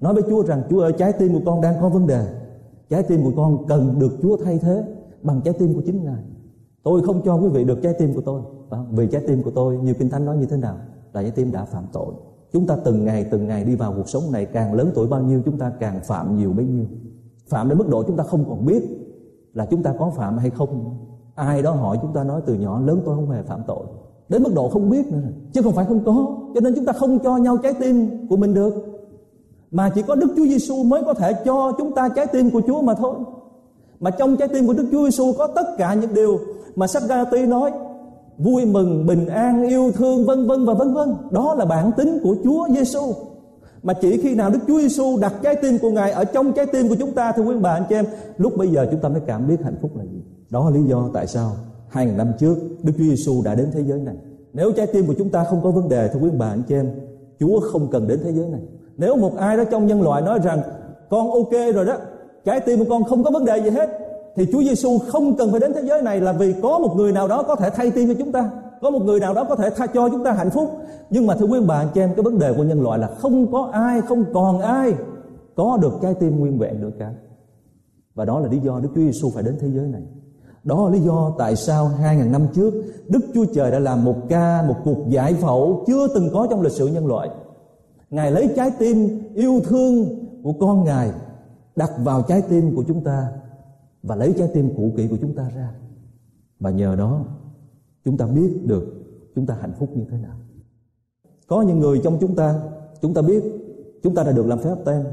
Nói 0.00 0.14
với 0.14 0.22
Chúa 0.28 0.42
rằng 0.42 0.62
Chúa 0.70 0.80
ơi 0.80 0.92
trái 0.98 1.12
tim 1.12 1.32
của 1.32 1.40
con 1.46 1.60
đang 1.60 1.74
có 1.80 1.88
vấn 1.88 2.06
đề. 2.06 2.26
Trái 2.90 3.02
tim 3.02 3.22
của 3.24 3.32
con 3.36 3.66
cần 3.68 3.98
được 3.98 4.18
Chúa 4.22 4.36
thay 4.44 4.58
thế 4.58 4.84
bằng 5.22 5.40
trái 5.44 5.54
tim 5.58 5.74
của 5.74 5.82
chính 5.86 6.04
Ngài. 6.04 6.22
Tôi 6.82 7.02
không 7.02 7.22
cho 7.24 7.34
quý 7.34 7.48
vị 7.48 7.64
được 7.64 7.82
trái 7.82 7.92
tim 7.98 8.14
của 8.14 8.20
tôi, 8.20 8.42
vì 8.90 9.06
trái 9.06 9.22
tim 9.28 9.42
của 9.42 9.50
tôi 9.50 9.76
như 9.76 9.94
Kinh 9.94 10.10
Thánh 10.10 10.24
nói 10.24 10.36
như 10.36 10.46
thế 10.46 10.56
nào? 10.56 10.76
Là 11.12 11.22
trái 11.22 11.30
tim 11.30 11.52
đã 11.52 11.64
phạm 11.64 11.84
tội. 11.92 12.14
Chúng 12.52 12.66
ta 12.66 12.76
từng 12.84 13.04
ngày 13.04 13.26
từng 13.30 13.46
ngày 13.46 13.64
đi 13.64 13.74
vào 13.74 13.92
cuộc 13.96 14.08
sống 14.08 14.22
này 14.32 14.44
càng 14.44 14.74
lớn 14.74 14.90
tuổi 14.94 15.08
bao 15.08 15.22
nhiêu 15.22 15.42
chúng 15.44 15.58
ta 15.58 15.72
càng 15.80 16.00
phạm 16.04 16.36
nhiều 16.36 16.52
bấy 16.52 16.66
nhiêu. 16.66 16.84
Phạm 17.48 17.68
đến 17.68 17.78
mức 17.78 17.88
độ 17.88 18.02
chúng 18.02 18.16
ta 18.16 18.24
không 18.24 18.44
còn 18.48 18.66
biết 18.66 18.82
là 19.54 19.66
chúng 19.70 19.82
ta 19.82 19.94
có 19.98 20.10
phạm 20.10 20.38
hay 20.38 20.50
không. 20.50 20.96
Ai 21.34 21.62
đó 21.62 21.72
hỏi 21.72 21.98
chúng 22.02 22.12
ta 22.12 22.24
nói 22.24 22.40
từ 22.46 22.54
nhỏ 22.54 22.80
lớn 22.80 23.00
tôi 23.04 23.14
không 23.14 23.30
hề 23.30 23.42
phạm 23.42 23.60
tội. 23.66 23.86
Đến 24.28 24.42
mức 24.42 24.54
độ 24.54 24.68
không 24.68 24.90
biết 24.90 25.12
nữa 25.12 25.18
chứ 25.52 25.62
không 25.62 25.72
phải 25.72 25.84
không 25.84 26.04
có. 26.04 26.36
Cho 26.54 26.60
nên 26.60 26.74
chúng 26.74 26.84
ta 26.84 26.92
không 26.92 27.18
cho 27.18 27.36
nhau 27.36 27.56
trái 27.56 27.74
tim 27.74 28.26
của 28.30 28.36
mình 28.36 28.54
được. 28.54 28.74
Mà 29.70 29.90
chỉ 29.94 30.02
có 30.02 30.14
Đức 30.14 30.28
Chúa 30.36 30.44
Giêsu 30.44 30.82
mới 30.82 31.02
có 31.04 31.14
thể 31.14 31.32
cho 31.44 31.72
chúng 31.78 31.94
ta 31.94 32.08
trái 32.08 32.26
tim 32.26 32.50
của 32.50 32.60
Chúa 32.66 32.82
mà 32.82 32.94
thôi. 32.94 33.14
Mà 34.00 34.10
trong 34.10 34.36
trái 34.36 34.48
tim 34.48 34.66
của 34.66 34.72
Đức 34.72 34.86
Chúa 34.92 35.04
Giêsu 35.04 35.32
có 35.38 35.46
tất 35.46 35.66
cả 35.78 35.94
những 35.94 36.14
điều 36.14 36.38
mà 36.76 36.86
sách 36.86 37.02
Galati 37.08 37.46
nói 37.46 37.72
vui 38.38 38.66
mừng, 38.66 39.06
bình 39.06 39.26
an, 39.26 39.68
yêu 39.68 39.92
thương 39.94 40.26
vân 40.26 40.46
vân 40.46 40.64
và 40.64 40.74
vân 40.74 40.94
vân. 40.94 41.14
Đó 41.30 41.54
là 41.54 41.64
bản 41.64 41.92
tính 41.96 42.18
của 42.22 42.36
Chúa 42.44 42.68
Giêsu. 42.68 43.00
Mà 43.82 43.92
chỉ 43.92 44.18
khi 44.22 44.34
nào 44.34 44.50
Đức 44.50 44.58
Chúa 44.66 44.80
Giêsu 44.80 45.18
đặt 45.20 45.34
trái 45.42 45.56
tim 45.56 45.78
của 45.78 45.90
Ngài 45.90 46.10
ở 46.10 46.24
trong 46.24 46.52
trái 46.52 46.66
tim 46.66 46.88
của 46.88 46.96
chúng 46.98 47.12
ta 47.12 47.32
thưa 47.32 47.42
quý 47.42 47.54
bà 47.60 47.70
anh 47.70 47.84
chị 47.88 47.94
em, 47.94 48.04
lúc 48.36 48.56
bây 48.56 48.68
giờ 48.68 48.86
chúng 48.90 49.00
ta 49.00 49.08
mới 49.08 49.20
cảm 49.26 49.48
biết 49.48 49.56
hạnh 49.64 49.76
phúc 49.82 49.90
là 49.96 50.04
gì. 50.04 50.22
Đó 50.50 50.70
là 50.70 50.76
lý 50.76 50.84
do 50.84 51.10
tại 51.14 51.26
sao 51.26 51.52
hai 51.88 52.06
ngàn 52.06 52.16
năm 52.16 52.32
trước 52.38 52.56
Đức 52.82 52.92
Chúa 52.98 53.04
Giêsu 53.04 53.42
đã 53.44 53.54
đến 53.54 53.70
thế 53.72 53.80
giới 53.86 54.00
này. 54.00 54.14
Nếu 54.52 54.72
trái 54.72 54.86
tim 54.86 55.06
của 55.06 55.14
chúng 55.18 55.30
ta 55.30 55.44
không 55.44 55.60
có 55.62 55.70
vấn 55.70 55.88
đề 55.88 56.08
thưa 56.08 56.20
quý 56.20 56.30
bà 56.38 56.48
anh 56.48 56.62
chị 56.68 56.74
em, 56.74 56.90
Chúa 57.40 57.60
không 57.60 57.88
cần 57.90 58.08
đến 58.08 58.20
thế 58.24 58.32
giới 58.32 58.48
này. 58.48 58.60
Nếu 58.96 59.16
một 59.16 59.36
ai 59.36 59.56
đó 59.56 59.64
trong 59.70 59.86
nhân 59.86 60.02
loại 60.02 60.22
nói 60.22 60.38
rằng 60.44 60.60
con 61.10 61.30
ok 61.30 61.74
rồi 61.74 61.84
đó, 61.84 61.96
trái 62.44 62.60
tim 62.60 62.78
của 62.78 62.84
con 62.90 63.04
không 63.04 63.24
có 63.24 63.30
vấn 63.30 63.44
đề 63.44 63.62
gì 63.62 63.70
hết, 63.70 63.90
thì 64.36 64.46
Chúa 64.52 64.62
Giêsu 64.62 64.98
không 64.98 65.36
cần 65.36 65.50
phải 65.50 65.60
đến 65.60 65.72
thế 65.74 65.82
giới 65.82 66.02
này 66.02 66.20
là 66.20 66.32
vì 66.32 66.54
có 66.62 66.78
một 66.78 66.94
người 66.96 67.12
nào 67.12 67.28
đó 67.28 67.42
có 67.42 67.56
thể 67.56 67.70
thay 67.70 67.90
tim 67.90 68.08
cho 68.08 68.14
chúng 68.18 68.32
ta 68.32 68.50
có 68.82 68.90
một 68.90 69.02
người 69.02 69.20
nào 69.20 69.34
đó 69.34 69.44
có 69.44 69.56
thể 69.56 69.70
tha 69.76 69.86
cho 69.86 70.08
chúng 70.08 70.24
ta 70.24 70.32
hạnh 70.32 70.50
phúc. 70.50 70.70
Nhưng 71.10 71.26
mà 71.26 71.34
thưa 71.34 71.46
quý 71.46 71.60
bạn 71.66 71.88
cho 71.94 72.00
em, 72.00 72.14
cái 72.16 72.22
vấn 72.22 72.38
đề 72.38 72.52
của 72.56 72.64
nhân 72.64 72.82
loại 72.82 72.98
là 72.98 73.06
không 73.06 73.52
có 73.52 73.70
ai, 73.72 74.00
không 74.00 74.24
còn 74.34 74.60
ai 74.60 74.94
có 75.56 75.78
được 75.82 75.92
trái 76.02 76.14
tim 76.14 76.38
nguyên 76.38 76.58
vẹn 76.58 76.80
được 76.80 76.92
cả. 76.98 77.12
Và 78.14 78.24
đó 78.24 78.40
là 78.40 78.48
lý 78.48 78.58
do 78.58 78.80
Đức 78.80 78.88
Chúa 78.94 79.00
Giêsu 79.00 79.30
phải 79.30 79.42
đến 79.42 79.56
thế 79.60 79.68
giới 79.68 79.88
này. 79.88 80.02
Đó 80.64 80.84
là 80.84 80.90
lý 80.90 81.00
do 81.00 81.32
tại 81.38 81.56
sao 81.56 81.88
hai 81.88 82.16
ngàn 82.16 82.32
năm 82.32 82.46
trước, 82.54 82.74
Đức 83.08 83.20
Chúa 83.34 83.44
Trời 83.54 83.70
đã 83.70 83.78
làm 83.78 84.04
một 84.04 84.16
ca, 84.28 84.62
một 84.68 84.76
cuộc 84.84 85.08
giải 85.08 85.34
phẫu 85.34 85.84
chưa 85.86 86.08
từng 86.14 86.28
có 86.32 86.46
trong 86.50 86.62
lịch 86.62 86.72
sử 86.72 86.86
nhân 86.86 87.06
loại. 87.06 87.28
Ngài 88.10 88.30
lấy 88.30 88.48
trái 88.56 88.70
tim 88.78 89.20
yêu 89.34 89.60
thương 89.64 90.06
của 90.42 90.52
con 90.60 90.84
Ngài, 90.84 91.10
đặt 91.76 91.90
vào 92.04 92.22
trái 92.22 92.42
tim 92.42 92.76
của 92.76 92.84
chúng 92.88 93.04
ta 93.04 93.28
và 94.02 94.16
lấy 94.16 94.34
trái 94.38 94.48
tim 94.54 94.74
cũ 94.76 94.92
kỹ 94.96 95.08
của 95.08 95.16
chúng 95.20 95.34
ta 95.34 95.50
ra. 95.56 95.68
Và 96.60 96.70
nhờ 96.70 96.96
đó 96.96 97.24
chúng 98.08 98.16
ta 98.16 98.26
biết 98.26 98.66
được 98.66 98.84
chúng 99.34 99.46
ta 99.46 99.56
hạnh 99.60 99.72
phúc 99.78 99.88
như 99.94 100.04
thế 100.10 100.16
nào. 100.18 100.36
Có 101.46 101.62
những 101.62 101.78
người 101.78 102.00
trong 102.04 102.18
chúng 102.20 102.34
ta 102.34 102.60
chúng 103.00 103.14
ta 103.14 103.22
biết 103.22 103.44
chúng 104.02 104.14
ta 104.14 104.22
đã 104.22 104.32
được 104.32 104.46
làm 104.46 104.58
phép 104.58 104.74
tem 104.84 105.04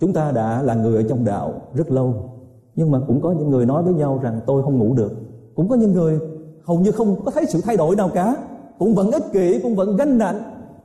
chúng 0.00 0.12
ta 0.12 0.32
đã 0.32 0.62
là 0.62 0.74
người 0.74 0.96
ở 0.96 1.02
trong 1.08 1.24
đạo 1.24 1.60
rất 1.74 1.90
lâu. 1.90 2.30
Nhưng 2.74 2.90
mà 2.90 3.00
cũng 3.06 3.20
có 3.20 3.32
những 3.32 3.50
người 3.50 3.66
nói 3.66 3.82
với 3.82 3.94
nhau 3.94 4.20
rằng 4.22 4.40
tôi 4.46 4.62
không 4.62 4.78
ngủ 4.78 4.94
được. 4.94 5.12
Cũng 5.54 5.68
có 5.68 5.74
những 5.74 5.92
người 5.92 6.18
hầu 6.64 6.80
như 6.80 6.92
không 6.92 7.24
có 7.24 7.30
thấy 7.30 7.46
sự 7.46 7.60
thay 7.64 7.76
đổi 7.76 7.96
nào 7.96 8.10
cả. 8.14 8.36
Cũng 8.78 8.94
vẫn 8.94 9.10
ích 9.10 9.24
kỷ, 9.32 9.60
cũng 9.62 9.74
vẫn 9.74 9.96
ganh 9.96 10.18
nạnh 10.18 10.42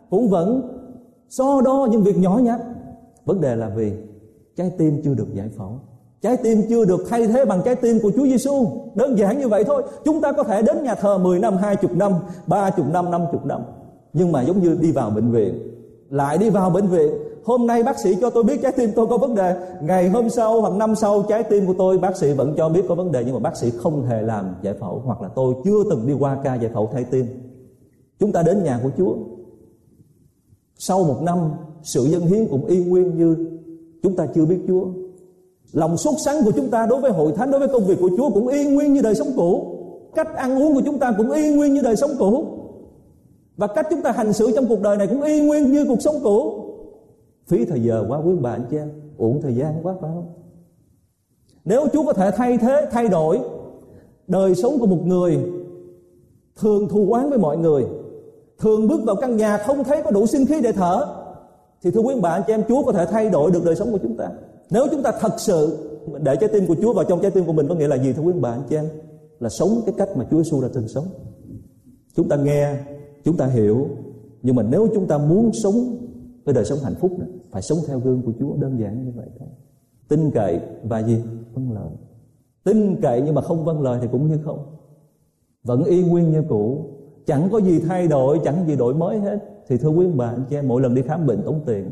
cũng 0.09 0.29
vẫn 0.29 0.77
so 1.29 1.61
đo 1.61 1.87
những 1.91 2.03
việc 2.03 2.17
nhỏ 2.17 2.39
nhặt. 2.43 2.61
Vấn 3.25 3.41
đề 3.41 3.55
là 3.55 3.69
vì 3.69 3.93
trái 4.55 4.71
tim 4.77 5.01
chưa 5.03 5.13
được 5.13 5.33
giải 5.33 5.49
phẫu 5.57 5.79
Trái 6.21 6.37
tim 6.37 6.61
chưa 6.69 6.85
được 6.85 7.05
thay 7.09 7.27
thế 7.27 7.45
bằng 7.45 7.61
trái 7.65 7.75
tim 7.75 7.99
của 7.99 8.11
Chúa 8.15 8.25
Giêsu. 8.25 8.67
Đơn 8.95 9.17
giản 9.17 9.39
như 9.39 9.47
vậy 9.47 9.63
thôi. 9.63 9.83
Chúng 10.05 10.21
ta 10.21 10.31
có 10.31 10.43
thể 10.43 10.61
đến 10.61 10.83
nhà 10.83 10.95
thờ 10.95 11.17
10 11.17 11.39
năm, 11.39 11.57
20 11.57 11.91
năm, 11.95 12.13
30 12.47 12.85
năm, 12.93 13.11
50 13.11 13.41
năm. 13.45 13.61
Nhưng 14.13 14.31
mà 14.31 14.41
giống 14.41 14.61
như 14.61 14.77
đi 14.81 14.91
vào 14.91 15.09
bệnh 15.09 15.31
viện. 15.31 15.59
Lại 16.09 16.37
đi 16.37 16.49
vào 16.49 16.69
bệnh 16.69 16.87
viện. 16.87 17.13
Hôm 17.43 17.67
nay 17.67 17.83
bác 17.83 17.99
sĩ 17.99 18.15
cho 18.21 18.29
tôi 18.29 18.43
biết 18.43 18.61
trái 18.61 18.71
tim 18.71 18.89
tôi 18.95 19.07
có 19.07 19.17
vấn 19.17 19.35
đề. 19.35 19.55
Ngày 19.81 20.09
hôm 20.09 20.29
sau 20.29 20.61
hoặc 20.61 20.73
năm 20.73 20.95
sau 20.95 21.25
trái 21.29 21.43
tim 21.43 21.67
của 21.67 21.73
tôi 21.77 21.97
bác 21.97 22.17
sĩ 22.17 22.33
vẫn 22.33 22.53
cho 22.57 22.69
biết 22.69 22.81
có 22.89 22.95
vấn 22.95 23.11
đề. 23.11 23.23
Nhưng 23.25 23.33
mà 23.33 23.39
bác 23.39 23.57
sĩ 23.57 23.71
không 23.77 24.05
hề 24.05 24.21
làm 24.21 24.55
giải 24.61 24.73
phẫu. 24.79 25.01
Hoặc 25.05 25.21
là 25.21 25.29
tôi 25.35 25.53
chưa 25.65 25.83
từng 25.89 26.07
đi 26.07 26.13
qua 26.19 26.37
ca 26.43 26.55
giải 26.55 26.71
phẫu 26.73 26.89
thay 26.93 27.03
tim. 27.03 27.25
Chúng 28.19 28.31
ta 28.31 28.43
đến 28.43 28.63
nhà 28.63 28.79
của 28.83 28.89
Chúa. 28.97 29.15
Sau 30.75 31.03
một 31.03 31.21
năm 31.21 31.37
sự 31.83 32.03
dân 32.03 32.21
hiến 32.21 32.47
cũng 32.47 32.65
y 32.65 32.77
nguyên 32.77 33.17
như 33.17 33.35
chúng 34.03 34.15
ta 34.15 34.25
chưa 34.35 34.45
biết 34.45 34.59
Chúa 34.67 34.85
Lòng 35.71 35.97
sốt 35.97 36.15
sắng 36.25 36.35
của 36.45 36.51
chúng 36.51 36.69
ta 36.69 36.85
đối 36.85 37.01
với 37.01 37.11
hội 37.11 37.31
thánh, 37.31 37.51
đối 37.51 37.59
với 37.59 37.69
công 37.69 37.85
việc 37.85 37.97
của 38.01 38.09
Chúa 38.17 38.29
cũng 38.29 38.47
y 38.47 38.67
nguyên 38.67 38.93
như 38.93 39.01
đời 39.01 39.15
sống 39.15 39.27
cũ. 39.35 39.73
Cách 40.15 40.35
ăn 40.35 40.61
uống 40.61 40.73
của 40.73 40.81
chúng 40.85 40.99
ta 40.99 41.13
cũng 41.17 41.31
y 41.31 41.55
nguyên 41.55 41.73
như 41.73 41.81
đời 41.81 41.95
sống 41.95 42.11
cũ. 42.19 42.45
Và 43.57 43.67
cách 43.67 43.87
chúng 43.89 44.01
ta 44.01 44.11
hành 44.11 44.33
xử 44.33 44.51
trong 44.55 44.65
cuộc 44.67 44.81
đời 44.81 44.97
này 44.97 45.07
cũng 45.07 45.21
y 45.21 45.41
nguyên 45.41 45.71
như 45.71 45.85
cuộc 45.87 46.01
sống 46.01 46.15
cũ. 46.23 46.63
Phí 47.47 47.65
thời 47.65 47.83
giờ 47.83 48.05
quá 48.07 48.19
quý 48.25 48.33
bà 48.41 48.51
anh 48.51 48.65
chị 48.71 48.77
em, 48.77 48.89
uổng 49.17 49.41
thời 49.41 49.55
gian 49.55 49.73
quá 49.83 49.95
phải 50.01 50.11
không? 50.13 50.25
Nếu 51.65 51.87
Chúa 51.93 52.05
có 52.05 52.13
thể 52.13 52.31
thay 52.31 52.57
thế, 52.57 52.87
thay 52.91 53.07
đổi 53.07 53.39
đời 54.27 54.55
sống 54.55 54.79
của 54.79 54.85
một 54.85 55.05
người 55.05 55.39
thường 56.55 56.87
thù 56.89 57.07
oán 57.11 57.29
với 57.29 57.39
mọi 57.39 57.57
người, 57.57 57.85
thường 58.59 58.87
bước 58.87 58.99
vào 59.05 59.15
căn 59.15 59.37
nhà 59.37 59.57
không 59.57 59.83
thấy 59.83 60.01
có 60.03 60.11
đủ 60.11 60.25
sinh 60.25 60.45
khí 60.45 60.61
để 60.61 60.71
thở, 60.71 61.05
thì 61.81 61.91
thưa 61.91 62.01
quý 62.01 62.15
bà 62.21 62.29
anh 62.29 62.43
chị 62.47 62.53
em, 62.53 62.63
Chúa 62.67 62.83
có 62.83 62.91
thể 62.91 63.05
thay 63.05 63.29
đổi 63.29 63.51
được 63.51 63.65
đời 63.65 63.75
sống 63.75 63.91
của 63.91 63.99
chúng 64.03 64.17
ta. 64.17 64.29
Nếu 64.69 64.87
chúng 64.91 65.03
ta 65.03 65.11
thật 65.19 65.33
sự 65.37 65.77
để 66.21 66.35
trái 66.35 66.49
tim 66.53 66.67
của 66.67 66.75
Chúa 66.81 66.93
vào 66.93 67.05
trong 67.05 67.21
trái 67.21 67.31
tim 67.31 67.45
của 67.45 67.53
mình 67.53 67.67
có 67.67 67.75
nghĩa 67.75 67.87
là 67.87 67.97
gì 67.97 68.13
thưa 68.13 68.23
quý 68.23 68.33
bà 68.41 68.51
anh 68.51 68.63
chị 68.69 68.75
em? 68.75 68.85
Là 69.39 69.49
sống 69.49 69.69
cái 69.85 69.95
cách 69.97 70.09
mà 70.15 70.27
Chúa 70.31 70.43
Giêsu 70.43 70.61
đã 70.61 70.67
từng 70.73 70.87
sống. 70.87 71.05
Chúng 72.15 72.29
ta 72.29 72.35
nghe, 72.35 72.75
chúng 73.23 73.37
ta 73.37 73.45
hiểu, 73.45 73.87
nhưng 74.43 74.55
mà 74.55 74.63
nếu 74.63 74.87
chúng 74.93 75.07
ta 75.07 75.17
muốn 75.17 75.51
sống 75.63 75.97
cái 76.45 76.53
đời 76.53 76.65
sống 76.65 76.79
hạnh 76.83 76.95
phúc 76.99 77.11
đó, 77.19 77.25
phải 77.51 77.61
sống 77.61 77.77
theo 77.87 77.99
gương 77.99 78.21
của 78.21 78.31
Chúa 78.39 78.55
đơn 78.55 78.79
giản 78.79 79.05
như 79.05 79.11
vậy 79.15 79.27
thôi. 79.39 79.47
Tin 80.07 80.31
cậy 80.31 80.59
và 80.83 80.99
gì? 81.03 81.23
Vâng 81.53 81.71
lời. 81.71 81.89
Tin 82.63 83.01
cậy 83.01 83.21
nhưng 83.25 83.35
mà 83.35 83.41
không 83.41 83.65
vâng 83.65 83.81
lời 83.81 83.99
thì 84.01 84.07
cũng 84.11 84.27
như 84.27 84.37
không. 84.45 84.65
Vẫn 85.63 85.83
y 85.83 86.03
nguyên 86.03 86.31
như 86.31 86.43
cũ, 86.49 86.85
chẳng 87.25 87.49
có 87.51 87.57
gì 87.57 87.79
thay 87.79 88.07
đổi, 88.07 88.39
chẳng 88.43 88.67
gì 88.67 88.75
đổi 88.75 88.93
mới 88.93 89.19
hết. 89.19 89.39
Thì 89.67 89.77
thưa 89.77 89.89
quý 89.89 90.07
bà 90.15 90.29
anh 90.29 90.45
chị 90.49 90.55
em, 90.55 90.67
mỗi 90.67 90.81
lần 90.81 90.95
đi 90.95 91.01
khám 91.01 91.25
bệnh 91.25 91.41
tốn 91.45 91.59
tiền, 91.65 91.91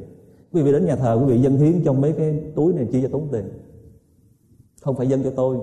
quý 0.55 0.61
vị 0.61 0.71
đến 0.71 0.85
nhà 0.85 0.95
thờ, 0.95 1.19
quý 1.19 1.33
vị 1.33 1.41
dân 1.41 1.57
hiến 1.57 1.81
trong 1.85 2.01
mấy 2.01 2.11
cái 2.11 2.39
túi 2.55 2.73
này 2.73 2.87
chi 2.91 3.01
cho 3.01 3.07
tốn 3.11 3.27
tiền. 3.31 3.49
Không 4.81 4.95
phải 4.95 5.07
dân 5.07 5.23
cho 5.23 5.29
tôi. 5.35 5.57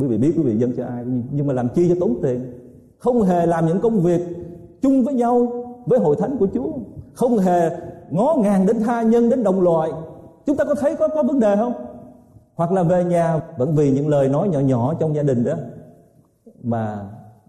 Quý 0.00 0.06
vị 0.06 0.18
biết 0.18 0.32
quý 0.36 0.42
vị 0.42 0.56
dân 0.56 0.72
cho 0.76 0.84
ai. 0.84 1.04
Nhưng 1.32 1.46
mà 1.46 1.54
làm 1.54 1.68
chi 1.74 1.88
cho 1.88 1.94
tốn 2.00 2.18
tiền? 2.22 2.52
Không 2.98 3.22
hề 3.22 3.46
làm 3.46 3.66
những 3.66 3.80
công 3.80 4.00
việc 4.00 4.20
chung 4.82 5.04
với 5.04 5.14
nhau, 5.14 5.64
với 5.86 5.98
hội 5.98 6.16
thánh 6.16 6.36
của 6.36 6.46
Chúa. 6.54 6.72
Không 7.12 7.38
hề 7.38 7.70
ngó 8.10 8.36
ngàng 8.42 8.66
đến 8.66 8.80
tha 8.80 9.02
nhân, 9.02 9.30
đến 9.30 9.42
đồng 9.42 9.60
loại. 9.60 9.90
Chúng 10.46 10.56
ta 10.56 10.64
có 10.64 10.74
thấy 10.74 10.96
có 10.96 11.08
có 11.08 11.22
vấn 11.22 11.40
đề 11.40 11.56
không? 11.56 11.72
Hoặc 12.54 12.72
là 12.72 12.82
về 12.82 13.04
nhà, 13.04 13.40
vẫn 13.58 13.74
vì 13.74 13.90
những 13.90 14.08
lời 14.08 14.28
nói 14.28 14.48
nhỏ 14.48 14.60
nhỏ 14.60 14.94
trong 15.00 15.14
gia 15.14 15.22
đình 15.22 15.44
đó, 15.44 15.54
mà 16.62 17.08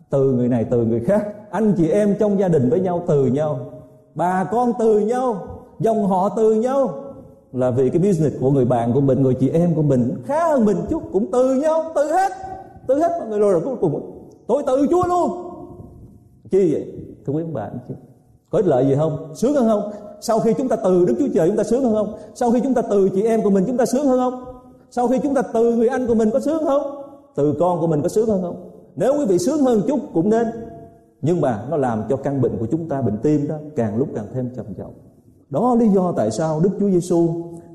từ 0.09 0.31
người 0.31 0.47
này, 0.47 0.65
từ 0.65 0.85
người 0.85 0.99
khác. 0.99 1.27
Anh 1.51 1.73
chị 1.77 1.87
em 1.87 2.15
trong 2.19 2.39
gia 2.39 2.47
đình 2.47 2.69
với 2.69 2.79
nhau, 2.79 3.03
từ 3.07 3.25
nhau. 3.25 3.59
Bà 4.15 4.43
con 4.43 4.71
từ 4.79 4.99
nhau 4.99 5.47
dòng 5.81 6.07
họ 6.07 6.29
từ 6.29 6.53
nhau 6.53 6.93
là 7.53 7.71
vì 7.71 7.89
cái 7.89 7.99
business 7.99 8.35
của 8.39 8.51
người 8.51 8.65
bạn 8.65 8.93
của 8.93 9.01
mình 9.01 9.21
người 9.21 9.33
chị 9.33 9.49
em 9.49 9.75
của 9.75 9.81
mình 9.81 10.15
khá 10.25 10.47
hơn 10.47 10.65
mình 10.65 10.77
chút 10.89 11.03
cũng 11.11 11.31
từ 11.31 11.55
nhau 11.55 11.83
từ 11.95 12.11
hết 12.11 12.31
từ 12.87 12.99
hết 12.99 13.11
mọi 13.19 13.27
người 13.27 13.39
rồi, 13.39 13.51
rồi 13.51 13.61
cuối 13.65 13.75
cùng 13.81 14.01
tôi 14.47 14.63
từ 14.67 14.87
chúa 14.89 15.07
luôn. 15.07 15.31
Chi 16.51 16.73
vậy? 16.73 16.93
Thưa 17.25 17.33
quý 17.33 17.43
bạn 17.43 17.77
chứ. 17.87 17.93
Có 18.49 18.59
ích 18.59 18.67
lợi 18.67 18.85
gì 18.85 18.95
không? 18.95 19.31
Sướng 19.35 19.53
hơn 19.53 19.67
không? 19.67 19.91
Sau 20.21 20.39
khi 20.39 20.53
chúng 20.57 20.67
ta 20.67 20.75
từ 20.75 21.05
đức 21.05 21.15
chúa 21.19 21.27
trời 21.33 21.47
chúng 21.47 21.57
ta 21.57 21.63
sướng 21.63 21.83
hơn 21.83 21.93
không? 21.93 22.13
Sau 22.35 22.51
khi 22.51 22.59
chúng 22.63 22.73
ta 22.73 22.81
từ 22.81 23.09
chị 23.09 23.23
em 23.23 23.43
của 23.43 23.49
mình 23.49 23.63
chúng 23.67 23.77
ta 23.77 23.85
sướng 23.85 24.07
hơn 24.07 24.19
không? 24.19 24.43
Sau 24.91 25.07
khi 25.07 25.19
chúng 25.23 25.33
ta 25.33 25.41
từ 25.41 25.75
người 25.75 25.87
anh 25.87 26.07
của 26.07 26.15
mình 26.15 26.29
có 26.33 26.39
sướng 26.39 26.63
không? 26.65 26.81
Từ 27.35 27.53
con 27.59 27.79
của 27.79 27.87
mình 27.87 28.01
có 28.01 28.09
sướng 28.09 28.27
hơn 28.27 28.41
không? 28.41 28.71
Nếu 28.95 29.13
quý 29.19 29.25
vị 29.25 29.37
sướng 29.37 29.61
hơn 29.61 29.81
chút 29.87 29.99
cũng 30.13 30.29
nên 30.29 30.47
nhưng 31.21 31.41
mà 31.41 31.65
nó 31.69 31.77
làm 31.77 32.03
cho 32.09 32.15
căn 32.15 32.41
bệnh 32.41 32.57
của 32.57 32.65
chúng 32.71 32.89
ta 32.89 33.01
bệnh 33.01 33.17
tim 33.17 33.47
đó 33.47 33.55
càng 33.75 33.97
lúc 33.97 34.07
càng 34.15 34.25
thêm 34.33 34.49
trầm 34.55 34.65
trọng 34.77 34.93
đó 35.51 35.75
lý 35.79 35.87
do 35.87 36.13
tại 36.17 36.31
sao 36.31 36.59
Đức 36.59 36.69
Chúa 36.79 36.89
Giêsu 36.89 37.29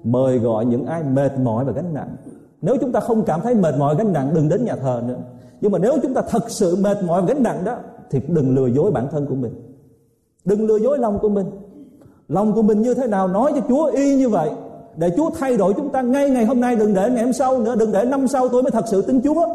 mời 0.05 0.39
gọi 0.39 0.65
những 0.65 0.87
ai 0.87 1.03
mệt 1.03 1.39
mỏi 1.39 1.65
và 1.65 1.73
gánh 1.73 1.95
nặng. 1.95 2.17
Nếu 2.63 2.77
chúng 2.81 2.93
ta 2.93 3.01
không 3.01 3.23
cảm 3.25 3.41
thấy 3.41 3.55
mệt 3.55 3.75
mỏi, 3.79 3.95
gánh 3.99 4.13
nặng, 4.13 4.31
đừng 4.35 4.49
đến 4.49 4.65
nhà 4.65 4.77
thờ 4.77 5.03
nữa. 5.07 5.19
Nhưng 5.61 5.73
mà 5.73 5.79
nếu 5.79 5.93
chúng 6.03 6.15
ta 6.15 6.23
thật 6.31 6.51
sự 6.51 6.77
mệt 6.81 7.03
mỏi 7.03 7.21
và 7.21 7.29
gánh 7.29 7.43
nặng 7.43 7.65
đó, 7.65 7.77
thì 8.11 8.21
đừng 8.29 8.55
lừa 8.55 8.67
dối 8.67 8.91
bản 8.91 9.09
thân 9.11 9.27
của 9.27 9.35
mình. 9.35 9.53
Đừng 10.45 10.67
lừa 10.67 10.77
dối 10.77 10.99
lòng 10.99 11.19
của 11.19 11.29
mình. 11.29 11.47
Lòng 12.29 12.53
của 12.53 12.63
mình 12.63 12.83
như 12.83 12.95
thế 12.95 13.07
nào, 13.07 13.29
nói 13.29 13.53
cho 13.55 13.61
Chúa 13.69 13.85
y 13.85 14.17
như 14.17 14.29
vậy 14.29 14.51
để 14.97 15.11
Chúa 15.17 15.31
thay 15.31 15.57
đổi 15.57 15.73
chúng 15.77 15.89
ta 15.89 16.03
ngay 16.03 16.31
ngày 16.31 16.45
hôm 16.45 16.61
nay, 16.61 16.77
đừng 16.77 16.95
để 16.95 17.11
ngày 17.11 17.25
hôm 17.25 17.33
sau 17.33 17.59
nữa, 17.59 17.75
đừng 17.79 17.93
để 17.93 18.05
năm 18.05 18.29
sau 18.29 18.49
tôi 18.49 18.63
mới 18.63 18.71
thật 18.71 18.85
sự 18.91 19.03
tin 19.03 19.23
Chúa 19.23 19.47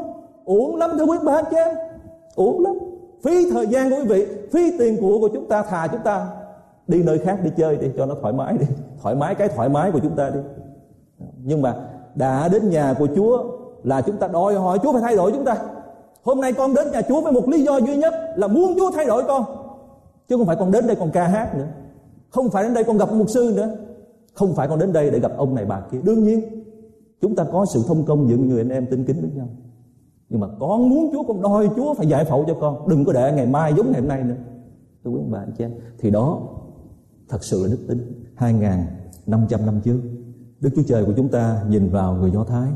uổng 0.46 0.76
lắm 0.76 0.90
thưa 0.98 1.06
quý 1.06 1.18
bà 1.24 1.42
chị 1.42 1.56
em 1.56 1.76
uổng 2.36 2.64
lắm 2.64 2.74
phí 3.24 3.52
thời 3.52 3.68
gian 3.68 3.90
của 3.90 3.96
quý 3.96 4.06
vị, 4.06 4.26
phí 4.54 4.78
tiền 4.80 4.98
của 5.02 5.20
của 5.20 5.30
chúng 5.34 5.48
ta, 5.48 5.64
thà 5.64 5.88
chúng 5.88 6.02
ta 6.04 6.28
đi 6.92 7.04
nơi 7.04 7.18
khác 7.18 7.40
đi 7.44 7.52
chơi 7.58 7.78
đi 7.78 7.88
cho 7.98 8.06
nó 8.06 8.16
thoải 8.22 8.34
mái 8.34 8.58
đi 8.58 8.66
thoải 9.02 9.16
mái 9.16 9.36
cái 9.36 9.48
thoải 9.48 9.70
mái 9.70 9.92
của 9.92 10.00
chúng 10.00 10.16
ta 10.16 10.30
đi 10.30 10.40
nhưng 11.44 11.62
mà 11.62 11.76
đã 12.16 12.48
đến 12.48 12.70
nhà 12.70 12.94
của 13.00 13.08
Chúa 13.16 13.44
là 13.84 14.02
chúng 14.02 14.18
ta 14.18 14.28
đòi 14.28 14.56
hỏi 14.56 14.80
Chúa 14.84 14.94
phải 14.94 15.02
thay 15.02 15.16
đổi 15.16 15.32
chúng 15.32 15.46
ta. 15.46 15.58
Hôm 16.24 16.42
nay 16.42 16.54
con 16.54 16.74
đến 16.74 16.92
nhà 16.92 17.02
Chúa 17.02 17.22
với 17.22 17.32
một 17.32 17.50
lý 17.50 17.64
do 17.64 17.78
duy 17.78 17.98
nhất 17.98 18.14
là 18.36 18.48
muốn 18.48 18.76
Chúa 18.78 18.92
thay 18.92 19.06
đổi 19.06 19.24
con. 19.28 19.46
Chứ 20.28 20.38
không 20.38 20.46
phải 20.46 20.56
con 20.56 20.72
đến 20.72 20.88
đây 20.88 20.96
con 20.96 21.12
ca 21.12 21.28
hát 21.28 21.58
nữa. 21.58 21.68
Không 22.30 22.50
phải 22.50 22.64
đến 22.64 22.74
đây 22.74 22.84
con 22.84 22.98
gặp 22.98 23.14
mục 23.14 23.30
sư 23.30 23.54
nữa. 23.56 23.70
Không 24.34 24.54
phải 24.54 24.68
con 24.68 24.80
đến 24.80 24.94
đây 24.94 25.12
để 25.12 25.20
gặp 25.20 25.32
ông 25.38 25.56
này 25.56 25.66
bà 25.66 25.82
kia. 25.92 25.98
Đương 26.04 26.24
nhiên 26.24 26.64
chúng 27.22 27.36
ta 27.36 27.46
có 27.52 27.66
sự 27.66 27.84
thông 27.88 28.06
công 28.06 28.30
giữa 28.30 28.38
người 28.38 28.62
anh 28.62 28.70
em 28.70 28.86
tin 28.86 29.06
kính 29.06 29.22
với 29.22 29.30
nhau. 29.36 29.48
Nhưng 30.30 30.40
mà 30.40 30.48
con 30.60 30.90
muốn 30.90 31.10
Chúa, 31.12 31.24
con 31.24 31.42
đòi 31.42 31.70
Chúa 31.76 31.94
phải 31.94 32.08
giải 32.08 32.26
phẫu 32.26 32.46
cho 32.48 32.54
con. 32.54 32.88
Đừng 32.88 33.06
có 33.06 33.14
để 33.14 33.34
ngày 33.36 33.46
mai 33.46 33.74
giống 33.78 33.92
ngày 33.92 34.02
hôm 34.02 34.10
nay 34.10 34.24
nữa. 34.24 34.36
Tôi 35.04 35.14
quý 35.14 35.20
ông 35.20 35.32
bà 35.32 35.40
anh 35.40 35.52
chị 35.58 35.64
em. 35.64 35.72
Thì 36.00 36.10
đó 36.10 36.42
thật 37.32 37.44
sự 37.44 37.64
là 37.64 37.70
đức 37.72 37.80
tin. 37.88 38.26
2.500 38.38 39.66
năm 39.66 39.82
trước 39.84 40.00
Đức 40.62 40.70
Chúa 40.76 40.84
Trời 40.88 41.06
của 41.06 41.14
chúng 41.18 41.30
ta 41.30 41.64
nhìn 41.70 41.90
vào 41.90 42.16
người 42.16 42.32
Do 42.32 42.44
Thái. 42.44 42.72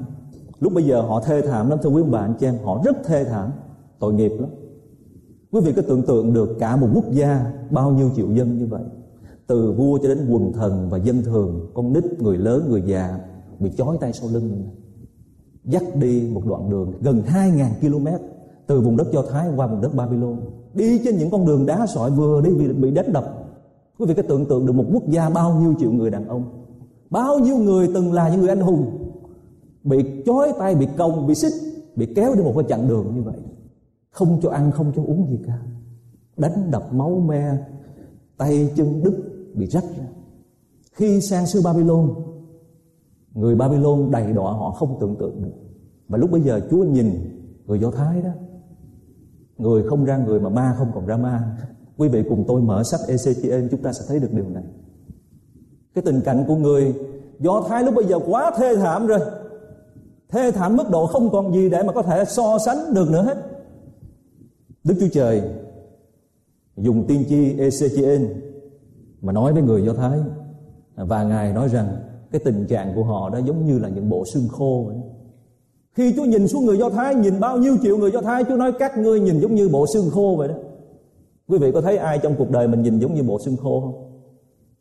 Lúc 0.59 0.73
bây 0.73 0.83
giờ 0.83 1.01
họ 1.01 1.21
thê 1.21 1.41
thảm 1.41 1.69
lắm 1.69 1.79
thưa 1.83 1.89
quý 1.89 2.01
ông 2.01 2.11
bà 2.11 2.19
anh 2.19 2.33
chị 2.39 2.45
em 2.45 2.55
Họ 2.63 2.81
rất 2.85 2.97
thê 3.05 3.23
thảm 3.23 3.51
Tội 3.99 4.13
nghiệp 4.13 4.31
lắm. 4.39 4.49
Quý 5.51 5.61
vị 5.61 5.73
có 5.75 5.81
tưởng 5.81 6.01
tượng 6.01 6.33
được 6.33 6.55
cả 6.59 6.75
một 6.75 6.87
quốc 6.93 7.11
gia 7.11 7.53
Bao 7.69 7.91
nhiêu 7.91 8.09
triệu 8.15 8.31
dân 8.31 8.57
như 8.57 8.65
vậy? 8.65 8.83
Từ 9.47 9.71
vua 9.71 9.97
cho 9.97 10.07
đến 10.07 10.27
quần 10.29 10.53
thần 10.53 10.89
và 10.89 10.97
dân 10.97 11.23
thường 11.23 11.71
Con 11.73 11.93
nít, 11.93 12.03
người 12.19 12.37
lớn, 12.37 12.65
người 12.69 12.83
già 12.85 13.19
Bị 13.59 13.71
chói 13.77 13.97
tay 14.01 14.13
sau 14.13 14.29
lưng. 14.33 14.69
Dắt 15.63 15.83
đi 15.95 16.29
một 16.33 16.45
đoạn 16.45 16.69
đường 16.69 16.93
gần 17.01 17.21
2.000 17.21 17.65
km 17.81 18.07
Từ 18.67 18.81
vùng 18.81 18.97
đất 18.97 19.07
Do 19.11 19.23
Thái 19.31 19.47
qua 19.55 19.67
vùng 19.67 19.81
đất 19.81 19.95
Babylon 19.95 20.39
Đi 20.73 21.01
trên 21.03 21.17
những 21.17 21.29
con 21.29 21.45
đường 21.45 21.65
đá 21.65 21.87
sỏi 21.87 22.11
vừa 22.11 22.41
đi 22.41 22.49
vì 22.49 22.73
bị 22.73 22.91
đánh 22.91 23.13
đập. 23.13 23.44
Quý 23.99 24.05
vị 24.05 24.13
có 24.13 24.23
tưởng 24.27 24.45
tượng 24.45 24.65
được 24.65 24.73
một 24.73 24.85
quốc 24.93 25.03
gia 25.09 25.29
bao 25.29 25.59
nhiêu 25.59 25.75
triệu 25.79 25.91
người 25.91 26.09
đàn 26.09 26.27
ông? 26.27 26.65
Bao 27.09 27.39
nhiêu 27.39 27.57
người 27.57 27.89
từng 27.93 28.13
là 28.13 28.29
những 28.29 28.39
người 28.39 28.49
anh 28.49 28.59
hùng? 28.59 29.11
Bị 29.83 30.23
chói 30.25 30.53
tay, 30.59 30.75
bị 30.75 30.87
còng, 30.97 31.27
bị 31.27 31.35
xích 31.35 31.53
Bị 31.95 32.13
kéo 32.15 32.35
đi 32.35 32.41
một 32.41 32.53
cái 32.55 32.65
chặng 32.69 32.87
đường 32.87 33.15
như 33.15 33.21
vậy. 33.21 33.39
Không 34.09 34.39
cho 34.41 34.49
ăn, 34.49 34.71
không 34.71 34.91
cho 34.95 35.03
uống 35.03 35.27
gì 35.29 35.39
cả. 35.47 35.59
Đánh 36.37 36.71
đập 36.71 36.93
máu 36.93 37.19
me 37.19 37.57
Tay 38.37 38.69
chân 38.75 39.03
đứt, 39.03 39.13
bị 39.53 39.67
rách 39.67 39.83
ra. 39.97 40.05
Khi 40.91 41.21
sang 41.21 41.45
xứ 41.45 41.61
Babylon 41.65 42.13
Người 43.33 43.55
Babylon 43.55 44.11
đầy 44.11 44.33
đọa 44.33 44.53
họ 44.53 44.71
không 44.71 44.97
tưởng 44.99 45.15
tượng 45.19 45.41
được. 45.41 45.53
Và 46.07 46.17
lúc 46.17 46.31
bây 46.31 46.41
giờ 46.41 46.61
Chúa 46.69 46.83
nhìn 46.83 47.09
Người 47.65 47.79
Do 47.79 47.91
Thái 47.91 48.21
đó. 48.21 48.29
Người 49.57 49.83
không 49.83 50.05
ra 50.05 50.17
người 50.17 50.39
mà 50.39 50.49
ma 50.49 50.75
không 50.77 50.91
còn 50.93 51.05
ra 51.05 51.17
ma. 51.17 51.57
Quý 51.97 52.07
vị 52.07 52.23
cùng 52.29 52.43
tôi 52.47 52.61
mở 52.61 52.83
sách 52.83 52.99
Ezekiel 53.07 53.67
chúng 53.71 53.81
ta 53.81 53.93
sẽ 53.93 54.05
thấy 54.07 54.19
được 54.19 54.33
điều 54.33 54.49
này. 54.49 54.63
Cái 55.95 56.01
tình 56.01 56.21
cảnh 56.21 56.45
của 56.47 56.55
người 56.55 56.93
Do 57.39 57.63
Thái 57.67 57.83
lúc 57.83 57.95
bây 57.95 58.05
giờ 58.05 58.19
quá 58.25 58.51
thê 58.57 58.75
thảm 58.75 59.07
rồi. 59.07 59.19
Thê 60.29 60.51
thảm 60.51 60.77
mức 60.77 60.89
độ 60.89 61.05
không 61.05 61.29
còn 61.29 61.53
gì 61.53 61.69
để 61.69 61.83
mà 61.83 61.93
có 61.93 62.01
thể 62.01 62.25
so 62.25 62.57
sánh 62.65 62.93
được 62.93 63.09
nữa 63.09 63.21
hết. 63.21 63.37
Đức 64.83 64.95
Chúa 64.99 65.07
Trời 65.13 65.41
dùng 66.77 67.07
tiên 67.07 67.23
tri 67.29 67.55
Ezekiel 67.55 68.27
mà 69.21 69.33
nói 69.33 69.53
với 69.53 69.61
người 69.61 69.85
Do 69.85 69.93
Thái 69.93 70.19
và 70.95 71.23
Ngài 71.23 71.53
nói 71.53 71.67
rằng 71.69 71.87
cái 72.31 72.41
tình 72.45 72.65
trạng 72.65 72.95
của 72.95 73.03
họ 73.03 73.29
đó 73.29 73.39
giống 73.45 73.65
như 73.65 73.79
là 73.79 73.89
những 73.89 74.09
bộ 74.09 74.23
xương 74.33 74.47
khô 74.47 74.87
ấy. 74.87 74.97
Khi 75.93 76.13
Chúa 76.15 76.25
nhìn 76.25 76.47
xuống 76.47 76.65
người 76.65 76.77
Do 76.77 76.89
Thái, 76.89 77.15
nhìn 77.15 77.39
bao 77.39 77.57
nhiêu 77.57 77.77
triệu 77.81 77.97
người 77.97 78.11
Do 78.11 78.21
Thái, 78.21 78.43
Chúa 78.43 78.55
nói 78.55 78.71
các 78.79 78.97
ngươi 78.97 79.19
nhìn 79.19 79.39
giống 79.39 79.55
như 79.55 79.69
bộ 79.69 79.85
xương 79.93 80.09
khô 80.09 80.35
vậy 80.37 80.47
đó. 80.47 80.55
Quý 81.47 81.57
vị 81.57 81.71
có 81.71 81.81
thấy 81.81 81.97
ai 81.97 82.19
trong 82.23 82.35
cuộc 82.37 82.51
đời 82.51 82.67
mình 82.67 82.81
nhìn 82.81 82.99
giống 82.99 83.13
như 83.13 83.23
bộ 83.23 83.39
xương 83.39 83.57
khô 83.57 83.81
không? 83.81 84.21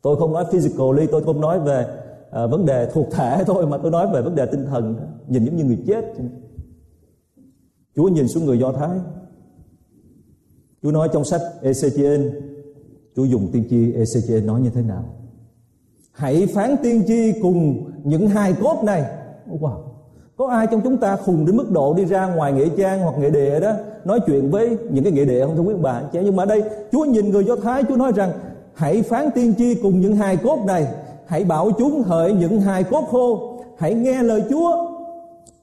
Tôi 0.01 0.17
không 0.17 0.33
nói 0.33 0.45
physically, 0.51 1.07
tôi 1.11 1.23
không 1.23 1.41
nói 1.41 1.59
về 1.59 1.85
à, 2.31 2.47
vấn 2.47 2.65
đề 2.65 2.89
thuộc 2.93 3.07
thể 3.11 3.43
thôi 3.47 3.67
mà 3.67 3.77
tôi 3.77 3.91
nói 3.91 4.07
về 4.13 4.21
vấn 4.21 4.35
đề 4.35 4.45
tinh 4.45 4.65
thần. 4.65 4.95
Nhìn 5.27 5.45
giống 5.45 5.55
như 5.55 5.63
người 5.63 5.83
chết. 5.87 6.05
Chúa 7.95 8.07
nhìn 8.07 8.27
xuống 8.27 8.45
người 8.45 8.59
Do 8.59 8.71
Thái. 8.71 8.99
Chúa 10.83 10.91
nói 10.91 11.09
trong 11.13 11.23
sách 11.23 11.41
Ezechiel, 11.61 12.29
Chúa 13.15 13.23
dùng 13.23 13.51
tiên 13.51 13.63
tri 13.69 13.93
Ezechiel 13.93 14.45
nói 14.45 14.61
như 14.61 14.69
thế 14.69 14.81
nào? 14.81 15.03
Hãy 16.11 16.47
phán 16.47 16.75
tiên 16.83 17.03
tri 17.07 17.33
cùng 17.41 17.91
những 18.03 18.27
hai 18.27 18.53
cốt 18.61 18.83
này. 18.83 19.03
Wow. 19.47 19.94
Có 20.37 20.47
ai 20.47 20.67
trong 20.67 20.81
chúng 20.81 20.97
ta 20.97 21.15
khùng 21.15 21.45
đến 21.45 21.57
mức 21.57 21.71
độ 21.71 21.93
đi 21.93 22.05
ra 22.05 22.27
ngoài 22.27 22.53
nghệ 22.53 22.69
trang 22.77 23.01
hoặc 23.01 23.15
nghệ 23.19 23.29
địa 23.29 23.59
đó, 23.59 23.71
nói 24.05 24.19
chuyện 24.25 24.51
với 24.51 24.77
những 24.89 25.03
cái 25.03 25.13
nghệ 25.13 25.25
địa 25.25 25.45
không 25.45 25.55
thưa 25.55 25.61
quý 25.61 25.73
bà? 25.81 26.01
Chị 26.11 26.19
nhưng 26.23 26.35
mà 26.35 26.43
ở 26.43 26.45
đây, 26.45 26.63
Chúa 26.91 27.05
nhìn 27.05 27.29
người 27.29 27.45
Do 27.45 27.55
Thái, 27.55 27.83
Chúa 27.89 27.95
nói 27.95 28.11
rằng, 28.15 28.31
hãy 28.73 29.01
phán 29.01 29.31
tiên 29.35 29.53
tri 29.57 29.75
cùng 29.75 30.01
những 30.01 30.15
hài 30.15 30.37
cốt 30.37 30.59
này. 30.67 30.87
Hãy 31.25 31.43
bảo 31.43 31.71
chúng 31.77 32.01
hỡi 32.01 32.33
những 32.33 32.61
hài 32.61 32.83
cốt 32.83 33.03
khô. 33.11 33.59
Hãy 33.77 33.93
nghe 33.93 34.23
lời 34.23 34.43
Chúa. 34.49 34.71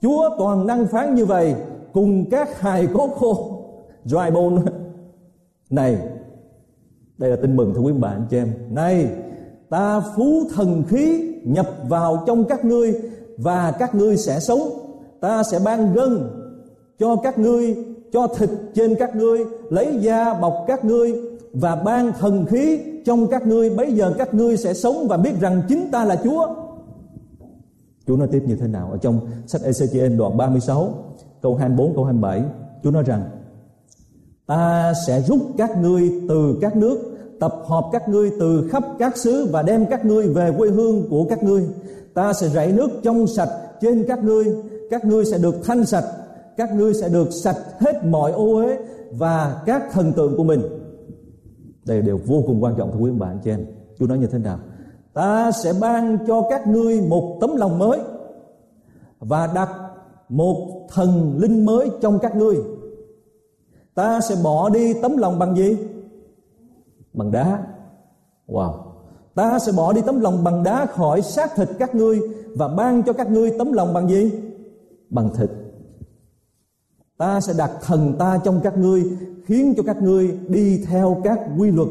Chúa 0.02 0.30
toàn 0.38 0.66
năng 0.66 0.86
phán 0.86 1.14
như 1.14 1.24
vậy, 1.24 1.54
cùng 1.92 2.30
các 2.30 2.60
hài 2.60 2.86
cốt 2.86 3.10
khô. 3.16 3.64
Dry 4.04 4.30
bone. 4.34 4.56
Này, 5.70 5.98
đây 7.18 7.30
là 7.30 7.36
tin 7.36 7.56
mừng 7.56 7.74
thưa 7.74 7.80
quý 7.80 7.92
bạn 7.92 8.12
anh 8.12 8.26
chị 8.30 8.36
em. 8.36 8.52
Này, 8.70 9.06
ta 9.70 10.00
phú 10.16 10.42
thần 10.54 10.82
khí 10.88 11.32
nhập 11.44 11.66
vào 11.88 12.22
trong 12.26 12.44
các 12.44 12.64
ngươi 12.64 12.94
và 13.36 13.72
các 13.78 13.94
ngươi 13.94 14.16
sẽ 14.16 14.40
sống. 14.40 14.60
Ta 15.20 15.42
sẽ 15.42 15.58
ban 15.64 15.92
gân 15.94 16.30
cho 16.98 17.16
các 17.16 17.38
ngươi, 17.38 17.76
cho 18.12 18.26
thịt 18.26 18.50
trên 18.74 18.94
các 18.98 19.16
ngươi, 19.16 19.44
lấy 19.70 19.98
da 20.00 20.34
bọc 20.34 20.64
các 20.66 20.84
ngươi 20.84 21.12
và 21.52 21.76
ban 21.76 22.12
thần 22.12 22.46
khí 22.46 22.80
trong 23.04 23.26
các 23.26 23.46
ngươi. 23.46 23.70
Bây 23.70 23.92
giờ 23.92 24.14
các 24.18 24.34
ngươi 24.34 24.56
sẽ 24.56 24.74
sống 24.74 25.08
và 25.08 25.16
biết 25.16 25.40
rằng 25.40 25.62
chính 25.68 25.90
ta 25.92 26.04
là 26.04 26.16
Chúa. 26.24 26.46
Chúa 28.06 28.16
nói 28.16 28.28
tiếp 28.32 28.42
như 28.46 28.56
thế 28.56 28.66
nào 28.66 28.88
ở 28.90 28.96
trong 28.96 29.20
sách 29.46 29.60
Ezechiel 29.60 30.18
đoạn 30.18 30.36
36 30.36 30.94
câu 31.42 31.56
24 31.56 31.94
câu 31.94 32.04
27 32.04 32.42
Chúa 32.82 32.90
nói 32.90 33.02
rằng, 33.02 33.22
ta 34.46 34.92
sẽ 35.06 35.20
rút 35.20 35.40
các 35.58 35.78
ngươi 35.78 36.12
từ 36.28 36.58
các 36.60 36.76
nước 36.76 37.11
tập 37.42 37.54
hợp 37.66 37.84
các 37.92 38.08
ngươi 38.08 38.30
từ 38.40 38.68
khắp 38.70 38.84
các 38.98 39.16
xứ 39.16 39.48
và 39.52 39.62
đem 39.62 39.86
các 39.86 40.04
ngươi 40.04 40.28
về 40.28 40.52
quê 40.58 40.68
hương 40.68 41.08
của 41.10 41.24
các 41.28 41.42
ngươi. 41.42 41.66
Ta 42.14 42.32
sẽ 42.32 42.48
rảy 42.48 42.72
nước 42.72 42.90
trong 43.02 43.26
sạch 43.26 43.48
trên 43.80 44.04
các 44.08 44.24
ngươi 44.24 44.44
các 44.90 45.04
ngươi 45.04 45.24
sẽ 45.24 45.38
được 45.38 45.54
thanh 45.64 45.84
sạch, 45.84 46.04
các 46.56 46.74
ngươi 46.74 46.94
sẽ 46.94 47.08
được 47.08 47.30
sạch 47.30 47.56
hết 47.78 48.04
mọi 48.04 48.32
ô 48.32 48.54
uế 48.54 48.78
và 49.10 49.62
các 49.66 49.82
thần 49.92 50.12
tượng 50.12 50.36
của 50.36 50.44
mình. 50.44 50.60
Đây 51.86 52.02
đều 52.02 52.18
vô 52.26 52.42
cùng 52.46 52.62
quan 52.62 52.74
trọng, 52.78 52.92
thưa 52.92 52.98
quý 52.98 53.10
ông 53.10 53.18
bà 53.18 53.26
anh 53.26 53.38
chị 53.44 53.50
em. 53.50 53.66
Chúa 53.98 54.06
nói 54.06 54.18
như 54.18 54.26
thế 54.26 54.38
nào? 54.38 54.58
Ta 55.12 55.52
sẽ 55.52 55.72
ban 55.80 56.18
cho 56.26 56.42
các 56.50 56.66
ngươi 56.66 57.00
một 57.00 57.38
tấm 57.40 57.56
lòng 57.56 57.78
mới 57.78 58.00
và 59.20 59.50
đặt 59.54 59.70
một 60.28 60.86
thần 60.94 61.38
linh 61.38 61.64
mới 61.66 61.90
trong 62.00 62.18
các 62.18 62.36
ngươi. 62.36 62.56
Ta 63.94 64.20
sẽ 64.20 64.34
bỏ 64.44 64.68
đi 64.68 64.94
tấm 65.02 65.16
lòng 65.16 65.38
bằng 65.38 65.56
gì? 65.56 65.76
Bằng 67.12 67.30
đá. 67.30 67.66
Wow. 68.46 68.92
Ta 69.34 69.58
sẽ 69.58 69.72
bỏ 69.72 69.92
đi 69.92 70.00
tấm 70.06 70.20
lòng 70.20 70.44
bằng 70.44 70.62
đá 70.62 70.86
khỏi 70.86 71.22
xác 71.22 71.54
thịt 71.56 71.68
các 71.78 71.94
ngươi 71.94 72.20
và 72.56 72.68
ban 72.68 73.02
cho 73.02 73.12
các 73.12 73.30
ngươi 73.30 73.50
tấm 73.58 73.72
lòng 73.72 73.94
bằng 73.94 74.08
gì? 74.08 74.32
Bằng 75.10 75.30
thịt. 75.36 75.50
Ta 77.16 77.40
sẽ 77.40 77.54
đặt 77.58 77.70
thần 77.82 78.14
ta 78.18 78.38
trong 78.44 78.60
các 78.62 78.78
ngươi, 78.78 79.16
khiến 79.44 79.74
cho 79.76 79.82
các 79.86 80.02
ngươi 80.02 80.38
đi 80.48 80.84
theo 80.84 81.20
các 81.24 81.40
quy 81.58 81.70
luật 81.70 81.88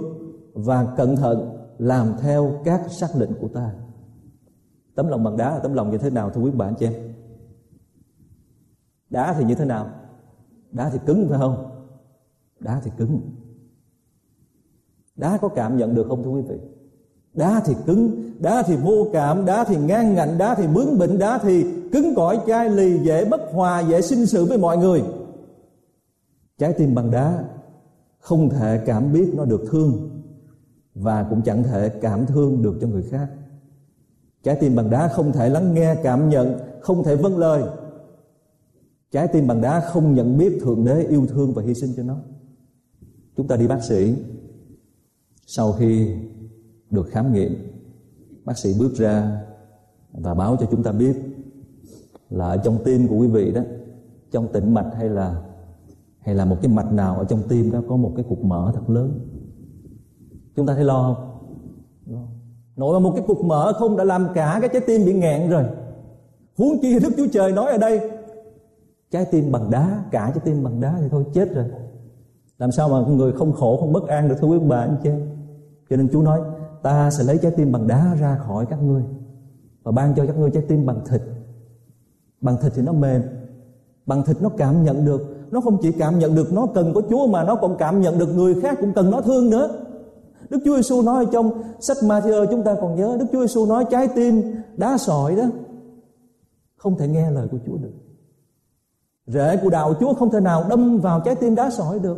và 0.53 0.93
cẩn 0.97 1.15
thận 1.15 1.57
làm 1.77 2.13
theo 2.21 2.51
các 2.65 2.81
xác 2.91 3.15
lệnh 3.15 3.33
của 3.41 3.47
ta. 3.47 3.71
Tấm 4.95 5.07
lòng 5.07 5.23
bằng 5.23 5.37
đá 5.37 5.51
là 5.51 5.59
tấm 5.59 5.73
lòng 5.73 5.91
như 5.91 5.97
thế 5.97 6.09
nào, 6.09 6.29
thưa 6.29 6.41
quý 6.41 6.51
bạn 6.51 6.73
chị 6.79 6.85
em? 6.85 6.93
Đá 9.09 9.33
thì 9.33 9.45
như 9.45 9.55
thế 9.55 9.65
nào? 9.65 9.89
Đá 10.71 10.89
thì 10.89 10.99
cứng 11.05 11.27
phải 11.29 11.39
không? 11.39 11.85
Đá 12.59 12.81
thì 12.83 12.91
cứng 12.97 13.21
đá 15.15 15.37
có 15.37 15.47
cảm 15.47 15.77
nhận 15.77 15.95
được 15.95 16.05
không 16.09 16.23
thưa 16.23 16.29
quý 16.29 16.41
vị? 16.49 16.57
Đá 17.33 17.61
thì 17.65 17.73
cứng, 17.85 18.31
đá 18.39 18.63
thì 18.67 18.75
vô 18.75 19.07
cảm, 19.13 19.45
đá 19.45 19.63
thì 19.63 19.77
ngang 19.77 20.15
ngạnh, 20.15 20.37
đá 20.37 20.55
thì 20.55 20.67
bướng 20.67 20.99
bỉnh, 20.99 21.19
đá 21.19 21.37
thì 21.37 21.65
cứng 21.91 22.15
cỏi, 22.15 22.39
chai 22.47 22.69
lì, 22.69 22.99
dễ 22.99 23.25
bất 23.25 23.41
hòa, 23.51 23.79
dễ 23.79 24.01
sinh 24.01 24.25
sự 24.25 24.45
với 24.45 24.57
mọi 24.57 24.77
người. 24.77 25.03
Trái 26.57 26.73
tim 26.73 26.95
bằng 26.95 27.11
đá 27.11 27.43
không 28.19 28.49
thể 28.49 28.83
cảm 28.85 29.13
biết 29.13 29.31
nó 29.35 29.45
được 29.45 29.61
thương 29.71 30.09
và 30.95 31.23
cũng 31.29 31.41
chẳng 31.41 31.63
thể 31.63 31.89
cảm 31.89 32.25
thương 32.25 32.61
được 32.63 32.77
cho 32.81 32.87
người 32.87 33.03
khác. 33.03 33.27
Trái 34.43 34.55
tim 34.55 34.75
bằng 34.75 34.89
đá 34.89 35.07
không 35.07 35.31
thể 35.31 35.49
lắng 35.49 35.73
nghe 35.73 35.95
cảm 36.03 36.29
nhận, 36.29 36.59
không 36.81 37.03
thể 37.03 37.15
vâng 37.15 37.37
lời. 37.37 37.63
Trái 39.11 39.27
tim 39.27 39.47
bằng 39.47 39.61
đá 39.61 39.79
không 39.79 40.15
nhận 40.15 40.37
biết 40.37 40.59
thượng 40.61 40.85
đế 40.85 41.03
yêu 41.03 41.27
thương 41.27 41.53
và 41.53 41.63
hy 41.63 41.73
sinh 41.73 41.93
cho 41.97 42.03
nó. 42.03 42.17
Chúng 43.37 43.47
ta 43.47 43.55
đi 43.55 43.67
bác 43.67 43.83
sĩ 43.83 44.15
sau 45.45 45.71
khi 45.71 46.15
được 46.89 47.07
khám 47.09 47.33
nghiệm, 47.33 47.55
bác 48.45 48.57
sĩ 48.57 48.73
bước 48.79 48.93
ra 48.93 49.41
và 50.11 50.33
báo 50.33 50.57
cho 50.59 50.65
chúng 50.71 50.83
ta 50.83 50.91
biết 50.91 51.15
là 52.29 52.47
ở 52.47 52.57
trong 52.57 52.77
tim 52.85 53.07
của 53.07 53.15
quý 53.15 53.27
vị 53.27 53.51
đó, 53.51 53.61
trong 54.31 54.47
tĩnh 54.53 54.73
mạch 54.73 54.91
hay 54.97 55.09
là 55.09 55.41
hay 56.19 56.35
là 56.35 56.45
một 56.45 56.57
cái 56.61 56.71
mạch 56.71 56.93
nào 56.93 57.15
ở 57.15 57.25
trong 57.25 57.41
tim 57.49 57.71
đó 57.71 57.81
có 57.89 57.95
một 57.95 58.13
cái 58.15 58.25
cục 58.29 58.43
mỡ 58.43 58.71
thật 58.75 58.89
lớn. 58.89 59.19
Chúng 60.55 60.65
ta 60.65 60.75
thấy 60.75 60.83
lo 60.83 61.03
không? 61.03 61.27
Nội 62.75 62.99
một 62.99 63.13
cái 63.15 63.25
cục 63.27 63.45
mỡ 63.45 63.73
không 63.73 63.97
đã 63.97 64.03
làm 64.03 64.27
cả 64.33 64.57
cái 64.61 64.69
trái 64.73 64.81
tim 64.87 65.05
bị 65.05 65.13
nghẹn 65.13 65.49
rồi. 65.49 65.63
Huống 66.57 66.81
chi 66.81 66.99
đức 66.99 67.09
chúa 67.17 67.27
trời 67.31 67.51
nói 67.51 67.71
ở 67.71 67.77
đây, 67.77 68.11
trái 69.11 69.25
tim 69.31 69.51
bằng 69.51 69.71
đá, 69.71 70.03
cả 70.11 70.31
trái 70.35 70.41
tim 70.45 70.63
bằng 70.63 70.81
đá 70.81 70.97
thì 71.01 71.07
thôi 71.11 71.25
chết 71.33 71.53
rồi. 71.53 71.65
Làm 72.57 72.71
sao 72.71 72.89
mà 72.89 73.13
người 73.15 73.31
không 73.31 73.53
khổ, 73.53 73.77
không 73.79 73.93
bất 73.93 74.07
an 74.07 74.29
được, 74.29 74.35
thưa 74.41 74.47
quý 74.47 74.59
bà, 74.67 74.77
anh 74.77 74.97
chị? 75.03 75.09
Cho 75.91 75.97
nên 75.97 76.09
Chúa 76.09 76.21
nói 76.21 76.41
ta 76.83 77.11
sẽ 77.11 77.23
lấy 77.23 77.37
trái 77.37 77.51
tim 77.57 77.71
bằng 77.71 77.87
đá 77.87 78.15
ra 78.19 78.37
khỏi 78.47 78.65
các 78.65 78.83
ngươi 78.83 79.03
và 79.83 79.91
ban 79.91 80.15
cho 80.15 80.25
các 80.25 80.37
ngươi 80.37 80.51
trái 80.51 80.63
tim 80.67 80.85
bằng 80.85 80.99
thịt 81.09 81.21
bằng 82.41 82.57
thịt 82.61 82.71
thì 82.75 82.81
nó 82.81 82.93
mềm 82.93 83.21
bằng 84.05 84.23
thịt 84.23 84.37
nó 84.41 84.49
cảm 84.57 84.83
nhận 84.83 85.05
được 85.05 85.21
nó 85.51 85.61
không 85.61 85.77
chỉ 85.81 85.91
cảm 85.91 86.19
nhận 86.19 86.35
được 86.35 86.53
nó 86.53 86.67
cần 86.75 86.93
có 86.93 87.01
Chúa 87.09 87.27
mà 87.27 87.43
nó 87.43 87.55
còn 87.55 87.77
cảm 87.77 88.01
nhận 88.01 88.19
được 88.19 88.35
người 88.35 88.61
khác 88.61 88.77
cũng 88.81 88.93
cần 88.93 89.11
nó 89.11 89.21
thương 89.21 89.49
nữa 89.49 89.85
Đức 90.49 90.59
Chúa 90.65 90.75
Giêsu 90.75 91.01
nói 91.01 91.25
trong 91.31 91.51
sách 91.79 91.97
Matthew 92.01 92.45
chúng 92.45 92.63
ta 92.63 92.75
còn 92.81 92.95
nhớ 92.95 93.17
Đức 93.19 93.25
Chúa 93.31 93.41
Giêsu 93.41 93.65
nói 93.65 93.85
trái 93.91 94.07
tim 94.15 94.55
đá 94.77 94.97
sỏi 94.97 95.35
đó 95.35 95.43
không 96.81 96.97
thể 96.97 97.07
nghe 97.07 97.31
lời 97.31 97.47
của 97.51 97.57
Chúa 97.65 97.77
được. 97.77 97.93
Rễ 99.27 99.57
của 99.63 99.69
đạo 99.69 99.93
Chúa 99.99 100.13
không 100.13 100.31
thể 100.31 100.39
nào 100.39 100.65
đâm 100.69 100.99
vào 100.99 101.19
trái 101.19 101.35
tim 101.35 101.55
đá 101.55 101.69
sỏi 101.69 101.99
được. 101.99 102.17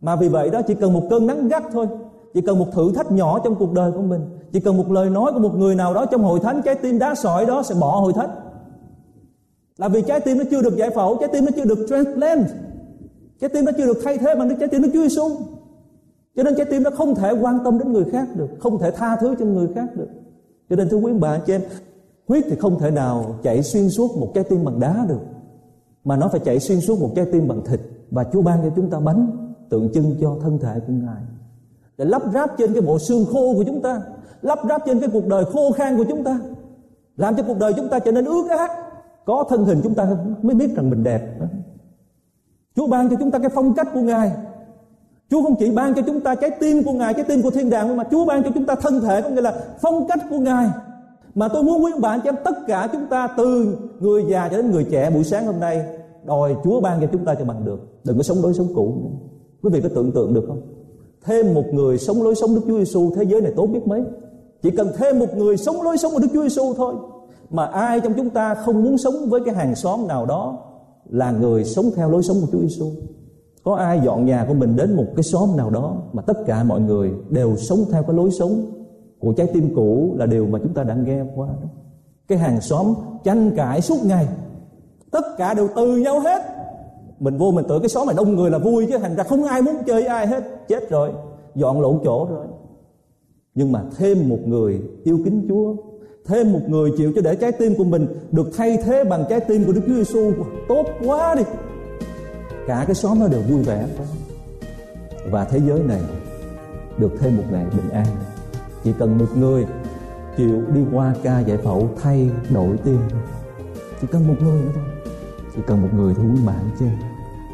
Mà 0.00 0.16
vì 0.16 0.28
vậy 0.28 0.50
đó 0.50 0.62
chỉ 0.62 0.74
cần 0.74 0.92
một 0.92 1.02
cơn 1.10 1.26
nắng 1.26 1.48
gắt 1.48 1.62
thôi, 1.72 1.86
chỉ 2.34 2.40
cần 2.40 2.58
một 2.58 2.66
thử 2.72 2.92
thách 2.92 3.12
nhỏ 3.12 3.38
trong 3.44 3.54
cuộc 3.54 3.72
đời 3.72 3.92
của 3.92 4.02
mình, 4.02 4.20
chỉ 4.52 4.60
cần 4.60 4.76
một 4.76 4.90
lời 4.90 5.10
nói 5.10 5.32
của 5.32 5.38
một 5.38 5.54
người 5.56 5.74
nào 5.74 5.94
đó 5.94 6.06
trong 6.06 6.22
hội 6.22 6.40
thánh 6.40 6.62
trái 6.64 6.74
tim 6.74 6.98
đá 6.98 7.14
sỏi 7.14 7.46
đó 7.46 7.62
sẽ 7.62 7.74
bỏ 7.80 8.00
hội 8.00 8.12
thánh. 8.12 8.30
Là 9.76 9.88
vì 9.88 10.02
trái 10.02 10.20
tim 10.20 10.38
nó 10.38 10.44
chưa 10.50 10.62
được 10.62 10.76
giải 10.76 10.90
phẫu, 10.90 11.16
trái 11.20 11.28
tim 11.32 11.44
nó 11.44 11.50
chưa 11.56 11.64
được 11.64 11.86
transplant. 11.88 12.46
Trái 13.40 13.50
tim 13.50 13.64
nó 13.64 13.72
chưa 13.76 13.86
được 13.86 13.98
thay 14.04 14.18
thế 14.18 14.34
bằng 14.34 14.58
trái 14.60 14.68
tim 14.68 14.82
Đức 14.82 14.90
Chúa 14.92 15.02
Giêsu. 15.02 15.28
Cho 16.36 16.42
nên 16.42 16.54
trái 16.56 16.66
tim 16.70 16.82
nó 16.82 16.90
không 16.90 17.14
thể 17.14 17.32
quan 17.40 17.58
tâm 17.64 17.78
đến 17.78 17.92
người 17.92 18.04
khác 18.04 18.28
được, 18.34 18.48
không 18.58 18.78
thể 18.78 18.90
tha 18.90 19.16
thứ 19.16 19.34
cho 19.38 19.44
người 19.44 19.68
khác 19.74 19.88
được. 19.96 20.08
Cho 20.70 20.76
nên 20.76 20.88
thưa 20.88 20.96
quý 20.96 21.12
bà 21.20 21.38
chị 21.38 21.52
em, 21.52 21.62
huyết 22.28 22.44
thì 22.50 22.56
không 22.56 22.78
thể 22.78 22.90
nào 22.90 23.34
chạy 23.42 23.62
xuyên 23.62 23.90
suốt 23.90 24.16
một 24.16 24.30
trái 24.34 24.44
tim 24.44 24.64
bằng 24.64 24.80
đá 24.80 25.04
được, 25.08 25.20
mà 26.04 26.16
nó 26.16 26.28
phải 26.28 26.40
chạy 26.44 26.60
xuyên 26.60 26.80
suốt 26.80 27.00
một 27.00 27.10
trái 27.16 27.26
tim 27.32 27.48
bằng 27.48 27.60
thịt 27.64 27.80
và 28.10 28.24
Chúa 28.32 28.42
ban 28.42 28.62
cho 28.62 28.70
chúng 28.76 28.90
ta 28.90 29.00
bánh 29.00 29.54
tượng 29.68 29.92
trưng 29.92 30.16
cho 30.20 30.36
thân 30.42 30.58
thể 30.58 30.80
của 30.86 30.92
Ngài 30.92 31.22
để 31.98 32.04
lắp 32.04 32.22
ráp 32.34 32.58
trên 32.58 32.72
cái 32.72 32.82
bộ 32.82 32.98
xương 32.98 33.24
khô 33.32 33.54
của 33.54 33.64
chúng 33.66 33.82
ta, 33.82 34.02
lắp 34.42 34.58
ráp 34.68 34.82
trên 34.86 35.00
cái 35.00 35.08
cuộc 35.12 35.26
đời 35.26 35.44
khô 35.44 35.72
khan 35.72 35.96
của 35.96 36.04
chúng 36.08 36.24
ta, 36.24 36.38
làm 37.16 37.36
cho 37.36 37.42
cuộc 37.42 37.58
đời 37.58 37.72
chúng 37.76 37.88
ta 37.88 37.98
trở 37.98 38.12
nên 38.12 38.24
ướt 38.24 38.50
át. 38.50 38.70
Có 39.24 39.44
thân 39.48 39.64
hình 39.64 39.80
chúng 39.82 39.94
ta 39.94 40.16
mới 40.42 40.54
biết 40.54 40.76
rằng 40.76 40.90
mình 40.90 41.04
đẹp. 41.04 41.20
Chúa 42.76 42.86
ban 42.86 43.08
cho 43.10 43.16
chúng 43.20 43.30
ta 43.30 43.38
cái 43.38 43.50
phong 43.54 43.74
cách 43.74 43.88
của 43.94 44.00
Ngài 44.00 44.32
Chúa 45.30 45.42
không 45.42 45.56
chỉ 45.58 45.70
ban 45.70 45.94
cho 45.94 46.02
chúng 46.06 46.20
ta 46.20 46.34
trái 46.34 46.50
tim 46.50 46.82
của 46.84 46.92
Ngài, 46.92 47.14
trái 47.14 47.24
tim 47.24 47.42
của 47.42 47.50
thiên 47.50 47.70
đàng 47.70 47.96
mà 47.96 48.04
Chúa 48.10 48.24
ban 48.24 48.44
cho 48.44 48.50
chúng 48.54 48.66
ta 48.66 48.74
thân 48.74 49.00
thể 49.00 49.22
có 49.22 49.28
nghĩa 49.28 49.40
là 49.40 49.54
phong 49.82 50.06
cách 50.08 50.18
của 50.30 50.38
Ngài. 50.38 50.68
Mà 51.34 51.48
tôi 51.48 51.62
muốn 51.62 51.84
quý 51.84 51.92
bạn 52.00 52.20
cho 52.24 52.28
em 52.28 52.36
tất 52.44 52.54
cả 52.66 52.88
chúng 52.92 53.06
ta 53.06 53.28
từ 53.36 53.78
người 54.00 54.24
già 54.28 54.48
cho 54.48 54.56
đến 54.56 54.70
người 54.70 54.86
trẻ 54.90 55.10
buổi 55.10 55.24
sáng 55.24 55.46
hôm 55.46 55.60
nay 55.60 55.84
đòi 56.24 56.56
Chúa 56.64 56.80
ban 56.80 57.00
cho 57.00 57.06
chúng 57.12 57.24
ta 57.24 57.34
cho 57.34 57.44
bằng 57.44 57.64
được. 57.64 57.80
Đừng 58.04 58.16
có 58.16 58.22
sống 58.22 58.42
đối 58.42 58.54
sống 58.54 58.68
cũ 58.74 58.94
nữa. 59.02 59.10
Quý 59.62 59.70
vị 59.72 59.80
có 59.82 59.88
tưởng 59.94 60.12
tượng 60.12 60.34
được 60.34 60.44
không? 60.46 60.62
Thêm 61.24 61.54
một 61.54 61.64
người 61.72 61.98
sống 61.98 62.22
lối 62.22 62.34
sống 62.34 62.54
Đức 62.54 62.60
Chúa 62.66 62.78
Giêsu 62.78 63.10
thế 63.16 63.22
giới 63.22 63.40
này 63.40 63.52
tốt 63.56 63.66
biết 63.66 63.86
mấy. 63.86 64.02
Chỉ 64.62 64.70
cần 64.70 64.92
thêm 64.96 65.18
một 65.18 65.36
người 65.36 65.56
sống 65.56 65.82
lối 65.82 65.98
sống 65.98 66.12
của 66.12 66.18
Đức 66.18 66.28
Chúa 66.32 66.42
Giêsu 66.42 66.74
thôi. 66.74 66.94
Mà 67.50 67.66
ai 67.66 68.00
trong 68.00 68.12
chúng 68.16 68.30
ta 68.30 68.54
không 68.54 68.84
muốn 68.84 68.98
sống 68.98 69.14
với 69.28 69.40
cái 69.44 69.54
hàng 69.54 69.74
xóm 69.74 70.06
nào 70.08 70.26
đó 70.26 70.58
là 71.10 71.30
người 71.30 71.64
sống 71.64 71.90
theo 71.96 72.10
lối 72.10 72.22
sống 72.22 72.36
của 72.40 72.46
Chúa 72.52 72.60
Giêsu 72.60 72.86
có 73.64 73.74
ai 73.74 74.00
dọn 74.04 74.24
nhà 74.24 74.44
của 74.48 74.54
mình 74.54 74.76
đến 74.76 74.96
một 74.96 75.06
cái 75.16 75.22
xóm 75.22 75.56
nào 75.56 75.70
đó 75.70 75.96
mà 76.12 76.22
tất 76.22 76.36
cả 76.46 76.64
mọi 76.64 76.80
người 76.80 77.12
đều 77.30 77.56
sống 77.56 77.78
theo 77.92 78.02
cái 78.02 78.16
lối 78.16 78.30
sống 78.30 78.66
của 79.18 79.32
trái 79.32 79.46
tim 79.52 79.74
cũ 79.74 80.14
là 80.16 80.26
điều 80.26 80.46
mà 80.46 80.58
chúng 80.62 80.74
ta 80.74 80.82
đã 80.82 80.94
nghe 80.94 81.22
qua 81.34 81.48
đó 81.48 81.68
cái 82.28 82.38
hàng 82.38 82.60
xóm 82.60 82.94
tranh 83.24 83.50
cãi 83.56 83.80
suốt 83.80 83.96
ngày 84.04 84.28
tất 85.10 85.24
cả 85.38 85.54
đều 85.54 85.68
từ 85.76 85.96
nhau 85.96 86.20
hết 86.20 86.42
mình 87.20 87.38
vô 87.38 87.50
mình 87.50 87.64
tưởng 87.68 87.82
cái 87.82 87.88
xóm 87.88 88.06
này 88.06 88.16
đông 88.16 88.36
người 88.36 88.50
là 88.50 88.58
vui 88.58 88.86
chứ, 88.86 88.98
thành 88.98 89.16
ra 89.16 89.24
không 89.24 89.44
ai 89.44 89.62
muốn 89.62 89.74
chơi 89.86 90.06
ai 90.06 90.26
hết. 90.26 90.68
Chết 90.68 90.90
rồi. 90.90 91.10
Dọn 91.54 91.80
lộn 91.80 91.98
chỗ 92.04 92.26
rồi. 92.30 92.46
Nhưng 93.54 93.72
mà 93.72 93.82
thêm 93.96 94.28
một 94.28 94.38
người 94.44 94.80
yêu 95.04 95.18
kính 95.24 95.46
Chúa, 95.48 95.74
thêm 96.26 96.52
một 96.52 96.60
người 96.68 96.90
chịu 96.96 97.12
cho 97.16 97.22
để 97.22 97.36
trái 97.36 97.52
tim 97.52 97.74
của 97.74 97.84
mình 97.84 98.06
được 98.32 98.46
thay 98.56 98.78
thế 98.84 99.04
bằng 99.04 99.24
trái 99.28 99.40
tim 99.40 99.64
của 99.64 99.72
Đức 99.72 99.80
Chúa 99.86 99.94
Giêsu 99.94 100.32
tốt 100.68 100.84
quá 101.06 101.34
đi. 101.34 101.42
Cả 102.66 102.84
cái 102.86 102.94
xóm 102.94 103.20
nó 103.20 103.28
đều 103.28 103.40
vui 103.40 103.62
vẻ. 103.62 103.86
Và 105.30 105.44
thế 105.44 105.60
giới 105.66 105.80
này 105.80 106.00
được 106.98 107.12
thêm 107.20 107.36
một 107.36 107.44
ngày 107.50 107.66
bình 107.76 107.90
an. 107.90 108.06
Chỉ 108.84 108.92
cần 108.98 109.18
một 109.18 109.36
người 109.36 109.66
chịu 110.36 110.62
đi 110.74 110.80
qua 110.92 111.14
ca 111.22 111.40
giải 111.40 111.56
phẫu 111.56 111.88
thay 112.02 112.30
đổi 112.54 112.76
tim. 112.84 112.98
Chỉ 114.00 114.06
cần 114.12 114.28
một 114.28 114.34
người 114.42 114.62
nữa 114.62 114.72
thôi 114.74 114.84
chỉ 115.56 115.62
cần 115.66 115.82
một 115.82 115.88
người 115.94 116.14
thôi 116.14 116.26
quý 116.34 116.40
bạn 116.46 116.70
chứ. 116.78 116.86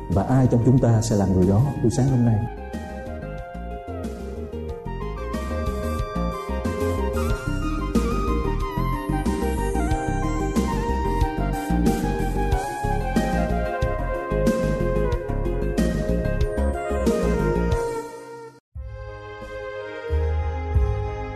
Và 0.09 0.23
ai 0.23 0.47
trong 0.51 0.63
chúng 0.67 0.79
ta 0.79 1.01
sẽ 1.03 1.17
là 1.17 1.27
người 1.27 1.47
đó 1.47 1.61
buổi 1.83 1.91
sáng 1.91 2.09
hôm 2.09 2.25
nay? 2.25 2.39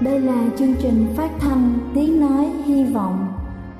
Đây 0.00 0.20
là 0.20 0.44
chương 0.58 0.74
trình 0.82 1.14
phát 1.16 1.30
thanh 1.40 1.78
Tiếng 1.94 2.20
Nói 2.20 2.50
Hy 2.64 2.84
Vọng 2.84 3.43